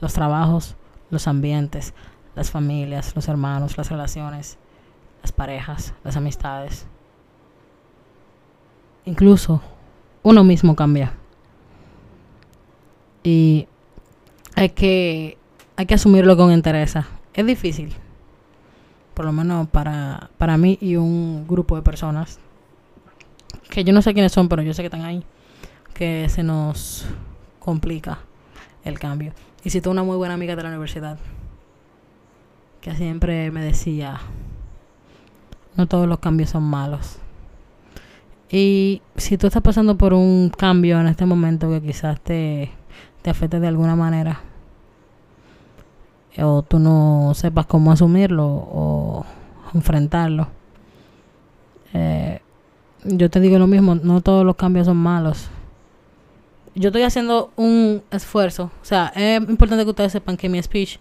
Los 0.00 0.14
trabajos, 0.14 0.76
los 1.10 1.28
ambientes, 1.28 1.94
las 2.34 2.50
familias, 2.50 3.14
los 3.14 3.28
hermanos, 3.28 3.76
las 3.76 3.90
relaciones 3.90 4.58
las 5.22 5.32
parejas, 5.32 5.94
las 6.04 6.16
amistades. 6.16 6.86
Incluso 9.04 9.62
uno 10.22 10.44
mismo 10.44 10.76
cambia. 10.76 11.14
Y 13.22 13.66
hay 14.54 14.70
que, 14.70 15.38
hay 15.76 15.86
que 15.86 15.94
asumirlo 15.94 16.36
con 16.36 16.52
interés. 16.52 16.94
Es 17.34 17.46
difícil, 17.46 17.94
por 19.14 19.24
lo 19.24 19.32
menos 19.32 19.68
para, 19.68 20.30
para 20.38 20.56
mí 20.56 20.76
y 20.80 20.96
un 20.96 21.46
grupo 21.46 21.76
de 21.76 21.82
personas, 21.82 22.38
que 23.70 23.84
yo 23.84 23.92
no 23.92 24.02
sé 24.02 24.12
quiénes 24.12 24.32
son, 24.32 24.48
pero 24.48 24.62
yo 24.62 24.74
sé 24.74 24.82
que 24.82 24.86
están 24.86 25.02
ahí, 25.02 25.24
que 25.94 26.28
se 26.28 26.42
nos 26.42 27.06
complica 27.62 28.18
el 28.84 28.98
cambio. 28.98 29.32
Y 29.64 29.70
si 29.70 29.80
una 29.86 30.02
muy 30.02 30.16
buena 30.16 30.34
amiga 30.34 30.56
de 30.56 30.62
la 30.62 30.68
universidad, 30.70 31.18
que 32.80 32.94
siempre 32.96 33.50
me 33.52 33.64
decía, 33.64 34.20
no 35.76 35.86
todos 35.86 36.08
los 36.08 36.18
cambios 36.18 36.50
son 36.50 36.64
malos. 36.64 37.18
Y 38.50 39.00
si 39.16 39.38
tú 39.38 39.46
estás 39.46 39.62
pasando 39.62 39.96
por 39.96 40.12
un 40.12 40.50
cambio 40.50 41.00
en 41.00 41.06
este 41.06 41.24
momento 41.24 41.70
que 41.70 41.80
quizás 41.80 42.20
te, 42.20 42.70
te 43.22 43.30
afecte 43.30 43.60
de 43.60 43.68
alguna 43.68 43.96
manera, 43.96 44.40
o 46.38 46.62
tú 46.62 46.78
no 46.78 47.32
sepas 47.34 47.66
cómo 47.66 47.92
asumirlo 47.92 48.46
o 48.46 49.24
enfrentarlo, 49.72 50.48
eh, 51.94 52.40
yo 53.04 53.30
te 53.30 53.40
digo 53.40 53.58
lo 53.58 53.66
mismo, 53.66 53.94
no 53.94 54.20
todos 54.20 54.44
los 54.44 54.56
cambios 54.56 54.86
son 54.86 54.96
malos. 54.96 55.48
Yo 56.74 56.88
estoy 56.88 57.02
haciendo 57.02 57.52
un 57.56 58.02
esfuerzo, 58.10 58.70
o 58.80 58.84
sea, 58.84 59.12
es 59.14 59.40
importante 59.40 59.84
que 59.84 59.90
ustedes 59.90 60.12
sepan 60.12 60.36
que 60.36 60.48
mi 60.48 60.62
speech 60.62 60.98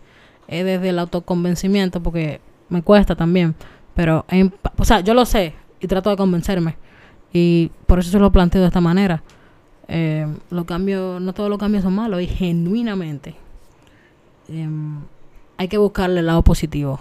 es 0.47 0.65
desde 0.65 0.89
el 0.89 0.99
autoconvencimiento 0.99 2.03
porque 2.03 2.41
me 2.67 2.81
cuesta 2.81 3.15
también, 3.15 3.55
pero, 3.95 4.25
o 4.77 4.85
sea, 4.85 4.99
yo 4.99 5.13
lo 5.13 5.25
sé 5.25 5.53
y 5.79 5.87
trato 5.87 6.09
de 6.09 6.17
convencerme. 6.17 6.75
Y 7.33 7.71
por 7.87 7.99
eso 7.99 8.11
se 8.11 8.19
lo 8.19 8.31
planteo 8.31 8.61
de 8.61 8.67
esta 8.67 8.81
manera. 8.81 9.23
Eh, 9.87 10.27
los 10.49 10.65
no 10.69 11.33
todos 11.33 11.49
los 11.49 11.59
cambios 11.59 11.83
son 11.83 11.93
malos 11.95 12.21
y 12.21 12.27
genuinamente 12.27 13.35
em, 14.47 15.01
hay 15.57 15.67
que 15.67 15.77
buscarle 15.77 16.19
el 16.21 16.27
lado 16.27 16.43
positivo. 16.43 16.99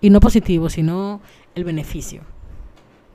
Y 0.00 0.10
no 0.10 0.20
positivo, 0.20 0.68
sino 0.68 1.20
el 1.54 1.64
beneficio. 1.64 2.22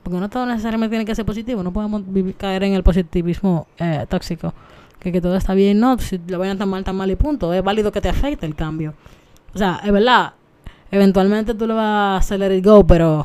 Porque 0.02 0.18
no 0.18 0.28
todo 0.28 0.46
necesariamente 0.46 0.94
tiene 0.94 1.04
que 1.04 1.14
ser 1.14 1.24
positivo. 1.24 1.62
No 1.62 1.72
podemos 1.72 2.02
caer 2.38 2.64
en 2.64 2.74
el 2.74 2.82
positivismo 2.82 3.66
eh, 3.78 4.06
tóxico. 4.08 4.54
Que, 4.98 5.12
que 5.12 5.20
todo 5.20 5.36
está 5.36 5.54
bien. 5.54 5.78
No, 5.78 5.98
si 5.98 6.20
lo 6.26 6.38
vayan 6.38 6.58
tan 6.58 6.68
mal, 6.68 6.84
tan 6.84 6.96
mal 6.96 7.10
y 7.10 7.16
punto. 7.16 7.52
Es 7.52 7.62
válido 7.62 7.92
que 7.92 8.00
te 8.00 8.08
afecte 8.08 8.46
el 8.46 8.54
cambio. 8.54 8.94
O 9.54 9.58
sea, 9.58 9.80
es 9.84 9.92
verdad. 9.92 10.34
Eventualmente 10.90 11.54
tú 11.54 11.66
le 11.66 11.74
vas 11.74 11.84
a 11.84 12.16
hacer 12.16 12.40
let 12.40 12.56
it 12.56 12.64
go, 12.64 12.86
pero 12.86 13.24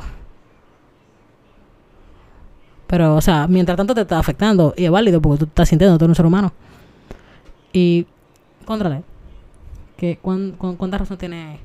pero, 2.86 3.16
o 3.16 3.20
sea, 3.20 3.46
mientras 3.48 3.76
tanto 3.76 3.94
te 3.94 4.02
está 4.02 4.18
afectando 4.18 4.72
y 4.76 4.84
es 4.84 4.90
válido 4.90 5.20
porque 5.20 5.40
tú 5.40 5.44
estás 5.46 5.68
sintiendo, 5.68 5.98
tú 5.98 6.04
eres 6.04 6.10
un 6.10 6.14
ser 6.14 6.26
humano. 6.26 6.52
Y, 7.72 8.06
contrale, 8.64 9.02
que 9.96 10.18
¿cuánta 10.18 10.98
razón 10.98 11.18
tiene 11.18 11.58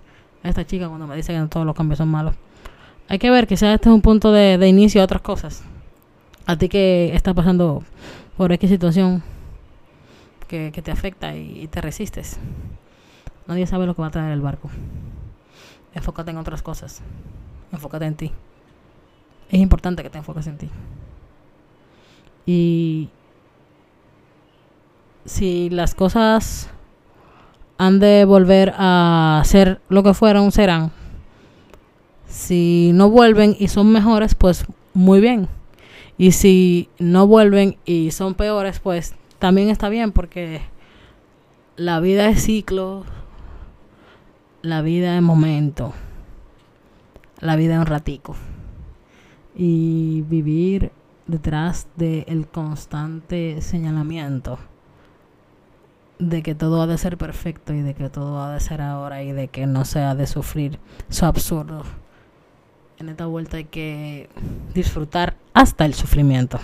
esta 0.44 0.66
chica 0.66 0.88
cuando 0.88 1.06
me 1.08 1.16
dice 1.16 1.34
que 1.34 1.48
todos 1.48 1.66
los 1.66 1.76
cambios 1.76 2.00
son 2.00 2.10
malos? 2.10 2.34
Hay 3.12 3.20
que 3.20 3.30
ver 3.30 3.46
sea 3.58 3.74
este 3.74 3.90
es 3.90 3.94
un 3.94 4.02
punto 4.02 4.32
de, 4.32 4.66
inicio 4.70 5.02
a 5.02 5.04
otras 5.04 5.22
cosas. 5.22 5.64
A 6.46 6.56
ti 6.56 6.70
que 6.70 7.14
estás 7.14 7.34
pasando 7.34 7.84
por 8.38 8.54
X 8.54 8.70
situación 8.70 9.22
que, 10.48 10.72
te 10.72 10.92
afecta 10.92 11.36
y, 11.36 11.64
y 11.64 11.68
te 11.68 11.82
resistes. 11.82 12.40
Nadie 13.48 13.68
sabe 13.68 13.86
lo 13.86 13.98
que 13.98 14.02
va 14.02 14.08
a 14.08 14.12
traer 14.12 14.32
el 14.32 14.40
barco. 14.40 14.70
Enfócate 15.94 16.32
en 16.32 16.38
otras 16.38 16.62
cosas. 16.62 17.02
Enfócate 17.74 18.06
en 18.06 18.16
ti. 18.16 18.32
Es 19.50 19.60
importante 19.60 20.04
que 20.04 20.10
te 20.10 20.18
enfoques 20.18 20.48
en 20.48 20.58
ti. 20.58 20.70
Y 22.46 23.10
si 25.26 25.70
las 25.70 25.96
cosas 25.96 26.70
han 27.78 28.00
de 28.00 28.24
volver 28.24 28.74
a 28.78 29.42
ser 29.44 29.82
lo 29.90 30.02
que 30.02 30.14
fueron, 30.14 30.54
serán. 30.54 30.94
Si 32.32 32.92
no 32.94 33.10
vuelven 33.10 33.56
y 33.60 33.68
son 33.68 33.92
mejores, 33.92 34.36
pues 34.36 34.66
muy 34.94 35.20
bien. 35.20 35.50
Y 36.18 36.32
si 36.32 36.90
no 36.98 37.28
vuelven 37.28 37.78
y 37.86 38.12
son 38.12 38.36
peores, 38.36 38.80
pues 38.80 39.16
también 39.38 39.70
está 39.70 39.90
bien 39.90 40.12
porque 40.12 40.62
la 41.76 42.00
vida 42.00 42.30
es 42.30 42.44
ciclo, 42.44 43.04
la 44.62 44.82
vida 44.82 45.16
es 45.16 45.22
momento, 45.22 45.94
la 47.40 47.56
vida 47.58 47.74
es 47.74 47.80
un 47.80 47.86
ratico. 47.86 48.36
Y 49.56 50.24
vivir 50.30 50.92
detrás 51.28 51.88
del 51.98 52.48
constante 52.48 53.62
señalamiento 53.62 54.58
de 56.20 56.44
que 56.44 56.56
todo 56.56 56.82
ha 56.82 56.88
de 56.88 56.98
ser 56.98 57.18
perfecto 57.18 57.74
y 57.74 57.82
de 57.82 57.94
que 57.94 58.10
todo 58.10 58.42
ha 58.42 58.54
de 58.54 58.60
ser 58.60 58.82
ahora 58.82 59.24
y 59.24 59.32
de 59.32 59.50
que 59.50 59.66
no 59.66 59.84
se 59.86 60.00
ha 60.00 60.16
de 60.16 60.28
sufrir 60.28 60.80
su 61.10 61.26
absurdo. 61.26 61.84
En 63.02 63.10
esta 63.10 63.26
vuelta 63.26 63.58
hay 63.58 63.64
que 63.64 64.30
disfrutar 64.76 65.36
hasta 65.56 65.86
el 65.86 65.96
sufrimiento. 65.96 66.60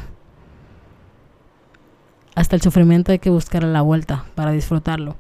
Hasta 2.36 2.56
el 2.56 2.62
sufrimiento 2.62 3.12
hay 3.12 3.17
que 3.17 3.32
buscar 3.32 3.63
la 3.63 3.82
vuelta 3.82 4.25
para 4.36 4.51
disfrutarlo. 4.51 5.15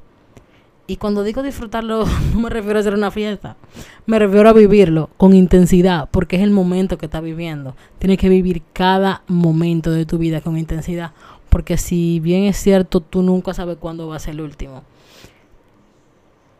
Y 0.85 0.97
cuando 0.97 1.23
digo 1.23 1.41
disfrutarlo, 1.41 2.05
no 2.33 2.39
me 2.39 2.51
refiero 2.51 2.77
a 2.77 2.81
hacer 2.81 2.93
una 2.93 3.09
fiesta. 3.09 3.57
Me 4.05 4.19
refiero 4.19 4.47
a 4.47 4.53
vivirlo 4.53 5.09
con 5.17 5.33
intensidad, 5.33 6.07
porque 6.11 6.35
es 6.35 6.43
el 6.43 6.51
momento 6.51 6.99
que 6.99 7.07
estás 7.07 7.23
viviendo. 7.23 7.75
Tienes 7.97 8.19
que 8.19 8.29
vivir 8.29 8.61
cada 8.71 9.23
momento 9.27 9.89
de 9.89 10.05
tu 10.05 10.19
vida 10.19 10.41
con 10.41 10.55
intensidad, 10.55 11.13
porque 11.49 11.77
si 11.77 12.19
bien 12.19 12.43
es 12.43 12.57
cierto, 12.57 12.99
tú 12.99 13.23
nunca 13.23 13.55
sabes 13.55 13.77
cuándo 13.77 14.07
va 14.07 14.17
a 14.17 14.19
ser 14.19 14.35
el 14.35 14.41
último. 14.41 14.83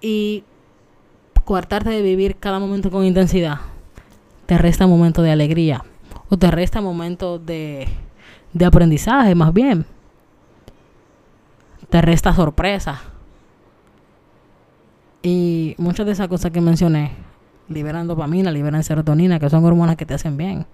Y 0.01 0.43
coartarte 1.45 1.91
de 1.91 2.01
vivir 2.01 2.37
cada 2.37 2.57
momento 2.57 2.89
con 2.89 3.05
intensidad, 3.05 3.59
te 4.47 4.57
resta 4.57 4.87
momento 4.87 5.21
de 5.21 5.31
alegría, 5.31 5.83
o 6.29 6.37
te 6.37 6.49
resta 6.49 6.81
momento 6.81 7.37
de, 7.37 7.87
de 8.53 8.65
aprendizaje, 8.65 9.35
más 9.35 9.53
bien. 9.53 9.85
Te 11.89 12.01
resta 12.01 12.33
sorpresa 12.33 12.99
y 15.21 15.75
muchas 15.77 16.05
de 16.05 16.13
esas 16.13 16.27
cosas 16.27 16.51
que 16.51 16.61
mencioné 16.61 17.11
liberan 17.69 18.07
dopamina, 18.07 18.51
liberan 18.51 18.83
serotonina, 18.83 19.39
que 19.39 19.49
son 19.49 19.65
hormonas 19.65 19.95
que 19.97 20.05
te 20.05 20.13
hacen 20.13 20.37
bien. 20.37 20.65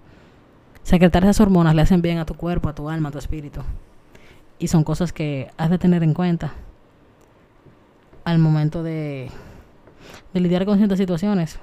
Secretar 0.83 1.23
esas 1.23 1.39
hormonas 1.39 1.75
le 1.75 1.81
hacen 1.81 2.01
bien 2.01 2.19
a 2.19 2.25
tu 2.25 2.35
cuerpo, 2.35 2.69
a 2.69 2.75
tu 2.75 2.89
alma, 2.89 3.09
a 3.09 3.11
tu 3.11 3.17
espíritu. 3.17 3.61
Y 4.59 4.67
son 4.67 4.83
cosas 4.83 5.11
que 5.13 5.49
has 5.57 5.69
de 5.69 5.79
tener 5.79 6.03
en 6.03 6.13
cuenta 6.13 6.53
al 8.23 8.37
momento 8.37 8.83
de, 8.83 9.29
de 10.33 10.39
lidiar 10.39 10.65
con 10.65 10.77
ciertas 10.77 10.99
situaciones. 10.99 11.59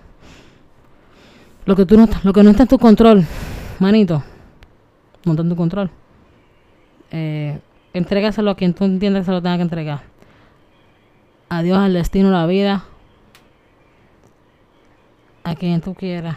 Lo 1.70 1.76
que, 1.76 1.86
tú 1.86 1.96
no, 1.96 2.08
lo 2.24 2.32
que 2.32 2.42
no 2.42 2.50
está 2.50 2.64
en 2.64 2.68
tu 2.68 2.78
control, 2.78 3.24
manito, 3.78 4.24
no 5.24 5.32
está 5.32 5.42
en 5.42 5.48
tu 5.48 5.54
control. 5.54 5.88
Eh, 7.12 7.60
entrégaselo 7.92 8.50
a 8.50 8.56
quien 8.56 8.74
tú 8.74 8.84
entiendas 8.84 9.20
que 9.20 9.26
se 9.26 9.30
lo 9.30 9.40
tenga 9.40 9.56
que 9.56 9.62
entregar 9.62 10.10
adiós 11.50 11.78
al 11.78 11.92
destino, 11.92 12.30
la 12.30 12.46
vida, 12.46 12.84
a 15.42 15.54
quien 15.56 15.80
tú 15.80 15.94
quieras, 15.94 16.36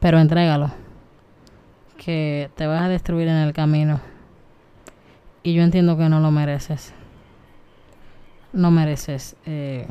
pero 0.00 0.18
entrégalo, 0.18 0.70
que 1.96 2.50
te 2.56 2.66
vas 2.66 2.82
a 2.82 2.88
destruir 2.88 3.26
en 3.26 3.36
el 3.36 3.52
camino. 3.54 4.00
Y 5.42 5.54
yo 5.54 5.62
entiendo 5.62 5.96
que 5.96 6.08
no 6.08 6.20
lo 6.20 6.30
mereces. 6.30 6.94
No 8.52 8.70
mereces 8.70 9.36
eh, 9.46 9.86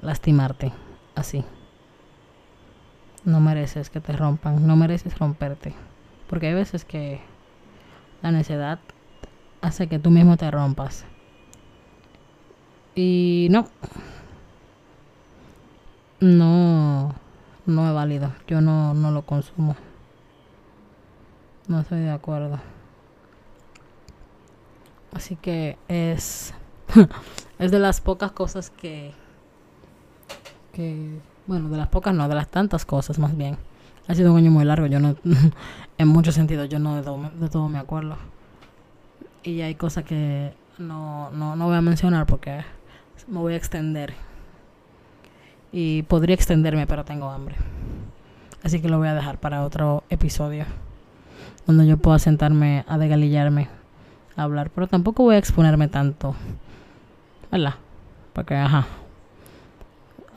lastimarte 0.00 0.72
así. 1.14 1.44
No 3.24 3.40
mereces 3.40 3.90
que 3.90 4.00
te 4.00 4.12
rompan, 4.12 4.66
no 4.66 4.76
mereces 4.76 5.18
romperte. 5.18 5.74
Porque 6.28 6.48
hay 6.48 6.54
veces 6.54 6.84
que 6.84 7.20
la 8.22 8.32
necedad 8.32 8.78
hace 9.60 9.86
que 9.86 9.98
tú 9.98 10.10
mismo 10.10 10.36
te 10.36 10.50
rompas. 10.50 11.04
Y 12.94 13.48
no. 13.50 13.68
No. 16.20 17.14
No 17.66 17.88
es 17.88 17.94
válido. 17.94 18.32
Yo 18.46 18.60
no, 18.60 18.94
no 18.94 19.10
lo 19.10 19.22
consumo. 19.22 19.76
No 21.68 21.80
estoy 21.80 22.00
de 22.00 22.10
acuerdo. 22.10 22.58
Así 25.12 25.36
que 25.36 25.78
es. 25.88 26.54
es 27.58 27.70
de 27.70 27.78
las 27.78 28.00
pocas 28.00 28.32
cosas 28.32 28.70
que. 28.70 29.12
Que. 30.72 31.20
Bueno, 31.46 31.68
de 31.68 31.76
las 31.76 31.88
pocas 31.88 32.14
no, 32.14 32.28
de 32.28 32.34
las 32.34 32.48
tantas 32.48 32.84
cosas 32.84 33.18
más 33.18 33.36
bien. 33.36 33.56
Ha 34.08 34.14
sido 34.14 34.32
un 34.32 34.38
año 34.38 34.50
muy 34.50 34.64
largo. 34.64 34.86
Yo 34.86 35.00
no. 35.00 35.16
en 35.98 36.08
muchos 36.08 36.34
sentidos, 36.34 36.68
yo 36.68 36.78
no 36.78 36.96
de 36.96 37.48
todo, 37.48 37.68
me 37.68 37.78
acuerdo. 37.78 38.16
Y 39.42 39.60
hay 39.60 39.74
cosas 39.74 40.04
que 40.04 40.52
no, 40.78 41.30
no, 41.30 41.56
no 41.56 41.66
voy 41.66 41.76
a 41.76 41.80
mencionar 41.80 42.26
porque 42.26 42.64
me 43.26 43.38
voy 43.38 43.54
a 43.54 43.56
extender. 43.56 44.14
Y 45.72 46.02
podría 46.02 46.34
extenderme, 46.34 46.86
pero 46.86 47.04
tengo 47.04 47.30
hambre. 47.30 47.56
Así 48.62 48.80
que 48.80 48.88
lo 48.88 48.98
voy 48.98 49.08
a 49.08 49.14
dejar 49.14 49.38
para 49.38 49.64
otro 49.64 50.04
episodio. 50.10 50.64
Donde 51.66 51.86
yo 51.86 51.96
pueda 51.96 52.18
sentarme 52.18 52.84
a 52.86 52.98
degalillarme, 52.98 53.68
a 54.36 54.42
hablar. 54.42 54.70
Pero 54.70 54.86
tampoco 54.86 55.24
voy 55.24 55.36
a 55.36 55.38
exponerme 55.38 55.88
tanto. 55.88 56.34
¿Verdad? 57.50 57.74
Porque, 58.32 58.54
ajá. 58.54 58.86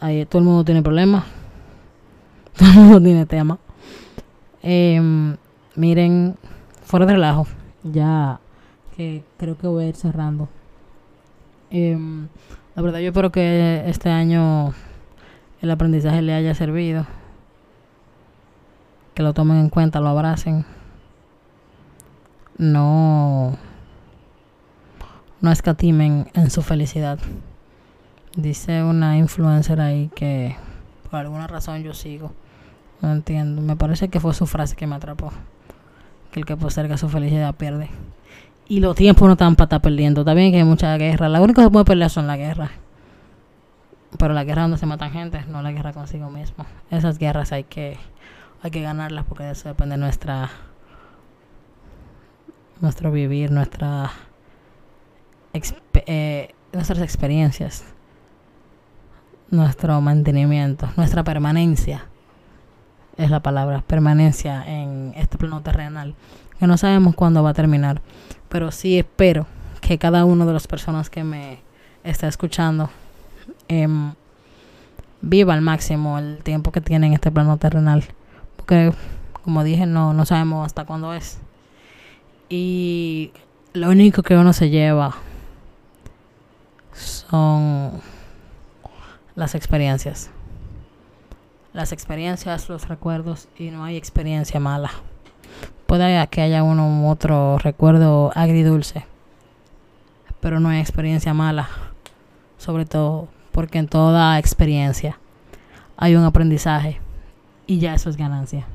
Ahí 0.05 0.23
todo 0.27 0.37
el 0.37 0.45
mundo 0.45 0.63
tiene 0.63 0.83
problemas. 0.83 1.23
Todo 2.55 2.69
el 2.69 2.75
mundo 2.75 3.01
tiene 3.01 3.25
tema. 3.25 3.57
Em, 4.61 5.35
miren, 5.75 6.35
fuera 6.83 7.07
de 7.07 7.13
relajo. 7.13 7.47
Ya 7.81 8.39
que 8.95 9.23
creo 9.37 9.57
que 9.57 9.65
voy 9.65 9.85
a 9.85 9.87
ir 9.87 9.95
cerrando. 9.95 10.47
Eh, 11.71 11.97
la 12.75 12.81
verdad 12.83 12.99
yo 12.99 13.07
espero 13.07 13.31
que 13.31 13.81
este 13.87 14.11
año 14.11 14.75
el 15.59 15.71
aprendizaje 15.71 16.21
le 16.21 16.35
haya 16.35 16.53
servido. 16.53 17.07
Que 19.15 19.23
lo 19.23 19.33
tomen 19.33 19.57
en 19.57 19.69
cuenta, 19.69 20.01
lo 20.01 20.09
abracen. 20.09 20.65
No 22.59 23.57
no 25.41 25.51
escatimen 25.51 26.27
en 26.35 26.51
su 26.51 26.61
felicidad. 26.61 27.17
Dice 28.35 28.83
una 28.83 29.17
influencer 29.17 29.79
ahí 29.79 30.09
que 30.13 30.55
por 31.09 31.19
alguna 31.19 31.47
razón 31.47 31.83
yo 31.83 31.93
sigo. 31.93 32.31
No 33.01 33.11
entiendo. 33.11 33.61
Me 33.61 33.75
parece 33.75 34.09
que 34.09 34.19
fue 34.19 34.33
su 34.33 34.45
frase 34.45 34.75
que 34.75 34.87
me 34.87 34.95
atrapó. 34.95 35.31
Que 36.31 36.39
el 36.41 36.45
que 36.45 36.57
posterga 36.57 36.97
su 36.97 37.07
felicidad 37.07 37.55
pierde. 37.55 37.89
Y 38.67 38.79
los 38.79 38.95
tiempos 38.95 39.27
no 39.27 39.33
están 39.33 39.55
para 39.55 39.65
estar 39.65 39.81
perdiendo. 39.81 40.23
Bien 40.25 40.51
que 40.51 40.57
hay 40.57 40.63
mucha 40.63 40.97
guerra. 40.97 41.29
La 41.29 41.41
única 41.41 41.61
que 41.61 41.67
se 41.67 41.71
puede 41.71 41.85
pelear 41.85 42.09
son 42.09 42.27
la 42.27 42.35
guerra. 42.35 42.71
Pero 44.17 44.33
la 44.33 44.43
guerra 44.43 44.63
donde 44.63 44.77
se 44.77 44.85
matan 44.85 45.11
gente, 45.11 45.43
no 45.47 45.61
la 45.61 45.71
guerra 45.71 45.93
consigo 45.93 46.29
mismo. 46.29 46.65
Esas 46.89 47.17
guerras 47.17 47.51
hay 47.51 47.65
que, 47.65 47.97
hay 48.61 48.71
que 48.71 48.81
ganarlas 48.81 49.25
porque 49.25 49.43
de 49.43 49.51
eso 49.51 49.67
depende 49.69 49.97
nuestra 49.97 50.49
nuestro 52.81 53.11
vivir, 53.11 53.51
nuestra 53.51 54.11
eh, 56.05 56.53
nuestras 56.73 56.99
experiencias, 56.99 57.85
nuestro 59.49 59.99
mantenimiento, 60.01 60.89
nuestra 60.97 61.23
permanencia, 61.23 62.05
es 63.17 63.29
la 63.29 63.41
palabra, 63.41 63.83
permanencia 63.85 64.63
en 64.67 65.13
este 65.15 65.37
plano 65.37 65.61
terrenal, 65.61 66.15
que 66.59 66.67
no 66.67 66.77
sabemos 66.77 67.15
cuándo 67.15 67.43
va 67.43 67.51
a 67.51 67.53
terminar, 67.53 68.01
pero 68.49 68.71
sí 68.71 68.97
espero 68.97 69.47
que 69.81 69.97
cada 69.97 70.25
una 70.25 70.45
de 70.45 70.53
las 70.53 70.67
personas 70.67 71.09
que 71.09 71.23
me 71.23 71.59
está 72.03 72.27
escuchando 72.27 72.89
em, 73.67 74.13
viva 75.21 75.53
al 75.53 75.61
máximo 75.61 76.17
el 76.17 76.39
tiempo 76.43 76.71
que 76.71 76.81
tiene 76.81 77.07
en 77.07 77.13
este 77.13 77.31
plano 77.31 77.57
terrenal, 77.57 78.03
porque 78.55 78.93
como 79.43 79.63
dije, 79.63 79.85
no, 79.85 80.13
no 80.13 80.25
sabemos 80.25 80.65
hasta 80.65 80.85
cuándo 80.85 81.13
es. 81.13 81.37
Y 82.49 83.31
lo 83.73 83.89
único 83.89 84.23
que 84.23 84.35
uno 84.35 84.53
se 84.53 84.69
lleva 84.69 85.15
son 86.93 88.01
las 89.35 89.53
experiencias. 89.53 90.29
Las 91.73 91.91
experiencias, 91.91 92.69
los 92.69 92.87
recuerdos 92.87 93.49
y 93.57 93.69
no 93.69 93.83
hay 93.83 93.97
experiencia 93.97 94.59
mala. 94.59 94.91
Puede 95.87 96.25
que 96.27 96.41
haya 96.41 96.63
uno 96.63 97.01
u 97.01 97.09
otro 97.09 97.57
recuerdo 97.59 98.31
agridulce, 98.33 99.05
pero 100.39 100.59
no 100.59 100.69
hay 100.69 100.79
experiencia 100.79 101.33
mala. 101.33 101.69
Sobre 102.57 102.85
todo 102.85 103.27
porque 103.51 103.77
en 103.77 103.87
toda 103.87 104.39
experiencia 104.39 105.19
hay 105.97 106.15
un 106.15 106.23
aprendizaje 106.23 106.99
y 107.67 107.79
ya 107.79 107.93
eso 107.93 108.09
es 108.09 108.17
ganancia. 108.17 108.65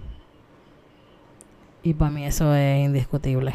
Y 1.83 1.95
para 1.95 2.11
mí 2.11 2.25
eso 2.27 2.55
es 2.55 2.85
indiscutible. 2.85 3.55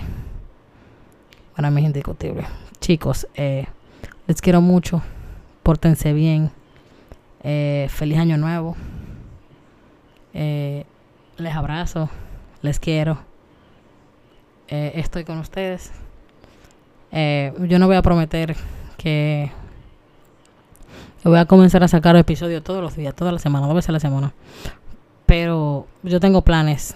Para 1.56 1.70
mí 1.70 1.82
es 1.82 1.88
indiscutible. 1.88 2.46
Chicos, 2.80 3.28
eh, 3.36 3.68
les 4.26 4.42
quiero 4.42 4.62
mucho. 4.62 5.04
Pórtense 5.62 6.12
bien. 6.12 6.52
Eh, 7.46 7.88
feliz 7.90 8.18
año 8.18 8.38
nuevo. 8.38 8.76
Eh, 10.34 10.84
les 11.38 11.54
abrazo. 11.54 12.10
Les 12.62 12.80
quiero. 12.80 13.20
Eh, 14.68 14.94
estoy 14.96 15.24
con 15.24 15.38
ustedes. 15.38 15.92
yo 17.12 17.80
no 17.80 17.88
voy 17.88 17.96
a 17.96 18.02
prometer 18.02 18.56
que 18.98 19.50
voy 21.24 21.40
a 21.40 21.46
comenzar 21.46 21.82
a 21.84 21.88
sacar 21.88 22.18
episodios 22.18 22.64
todos 22.64 22.82
los 22.82 22.98
días, 22.98 23.16
toda 23.16 23.32
la 23.32 23.40
semana, 23.40 23.68
dos 23.68 23.76
veces 23.76 23.90
a 23.90 23.94
la 23.94 24.00
semana. 24.00 24.34
Pero 25.26 25.88
yo 26.04 26.20
tengo 26.20 26.42
planes. 26.42 26.96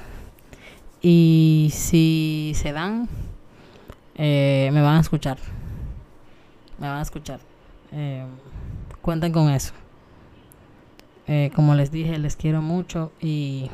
Y 1.01 1.69
si 1.71 2.51
se 2.55 2.73
dan, 2.73 3.07
me 4.17 4.81
van 4.81 4.97
a 4.97 4.99
escuchar 4.99 5.37
me 6.79 6.87
van 6.87 6.97
a 6.97 7.01
escuchar. 7.01 7.39
Eh, 7.91 8.25
cuenten 9.01 9.31
con 9.31 9.49
eso. 9.49 9.73
Eh, 11.31 11.51
como 11.55 11.75
les 11.75 11.91
dije, 11.91 12.17
les 12.17 12.35
quiero 12.35 12.61
mucho 12.61 13.11
y 13.21 13.69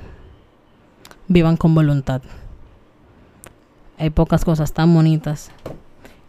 vivan 1.27 1.57
con 1.57 1.73
voluntad. 1.73 2.21
Hay 3.97 4.09
pocas 4.09 4.43
cosas 4.43 4.73
tan 4.73 4.93
bonitas 4.93 5.49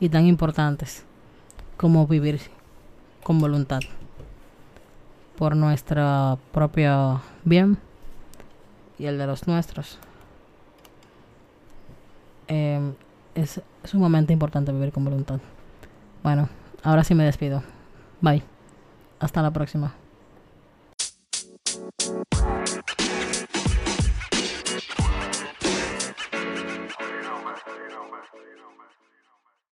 y 0.00 0.08
tan 0.08 0.26
importantes 0.26 1.04
como 1.76 2.06
vivir 2.06 2.40
con 3.24 3.40
voluntad 3.40 3.80
por 5.36 5.56
nuestro 5.56 6.38
propio 6.52 7.20
bien 7.44 7.76
y 8.98 9.06
el 9.06 9.18
de 9.18 9.26
los 9.26 9.46
nuestros. 9.48 9.98
Eh, 12.48 12.92
es 13.34 13.60
sumamente 13.84 14.32
importante 14.32 14.72
vivir 14.72 14.92
con 14.92 15.04
voluntad. 15.04 15.40
Bueno, 16.22 16.48
Ahora 16.86 17.02
sí 17.02 17.16
me 17.16 17.24
despido. 17.24 17.64
Bye. 18.20 18.44
Hasta 19.18 19.42
la 19.42 19.50
próxima. 19.50 19.92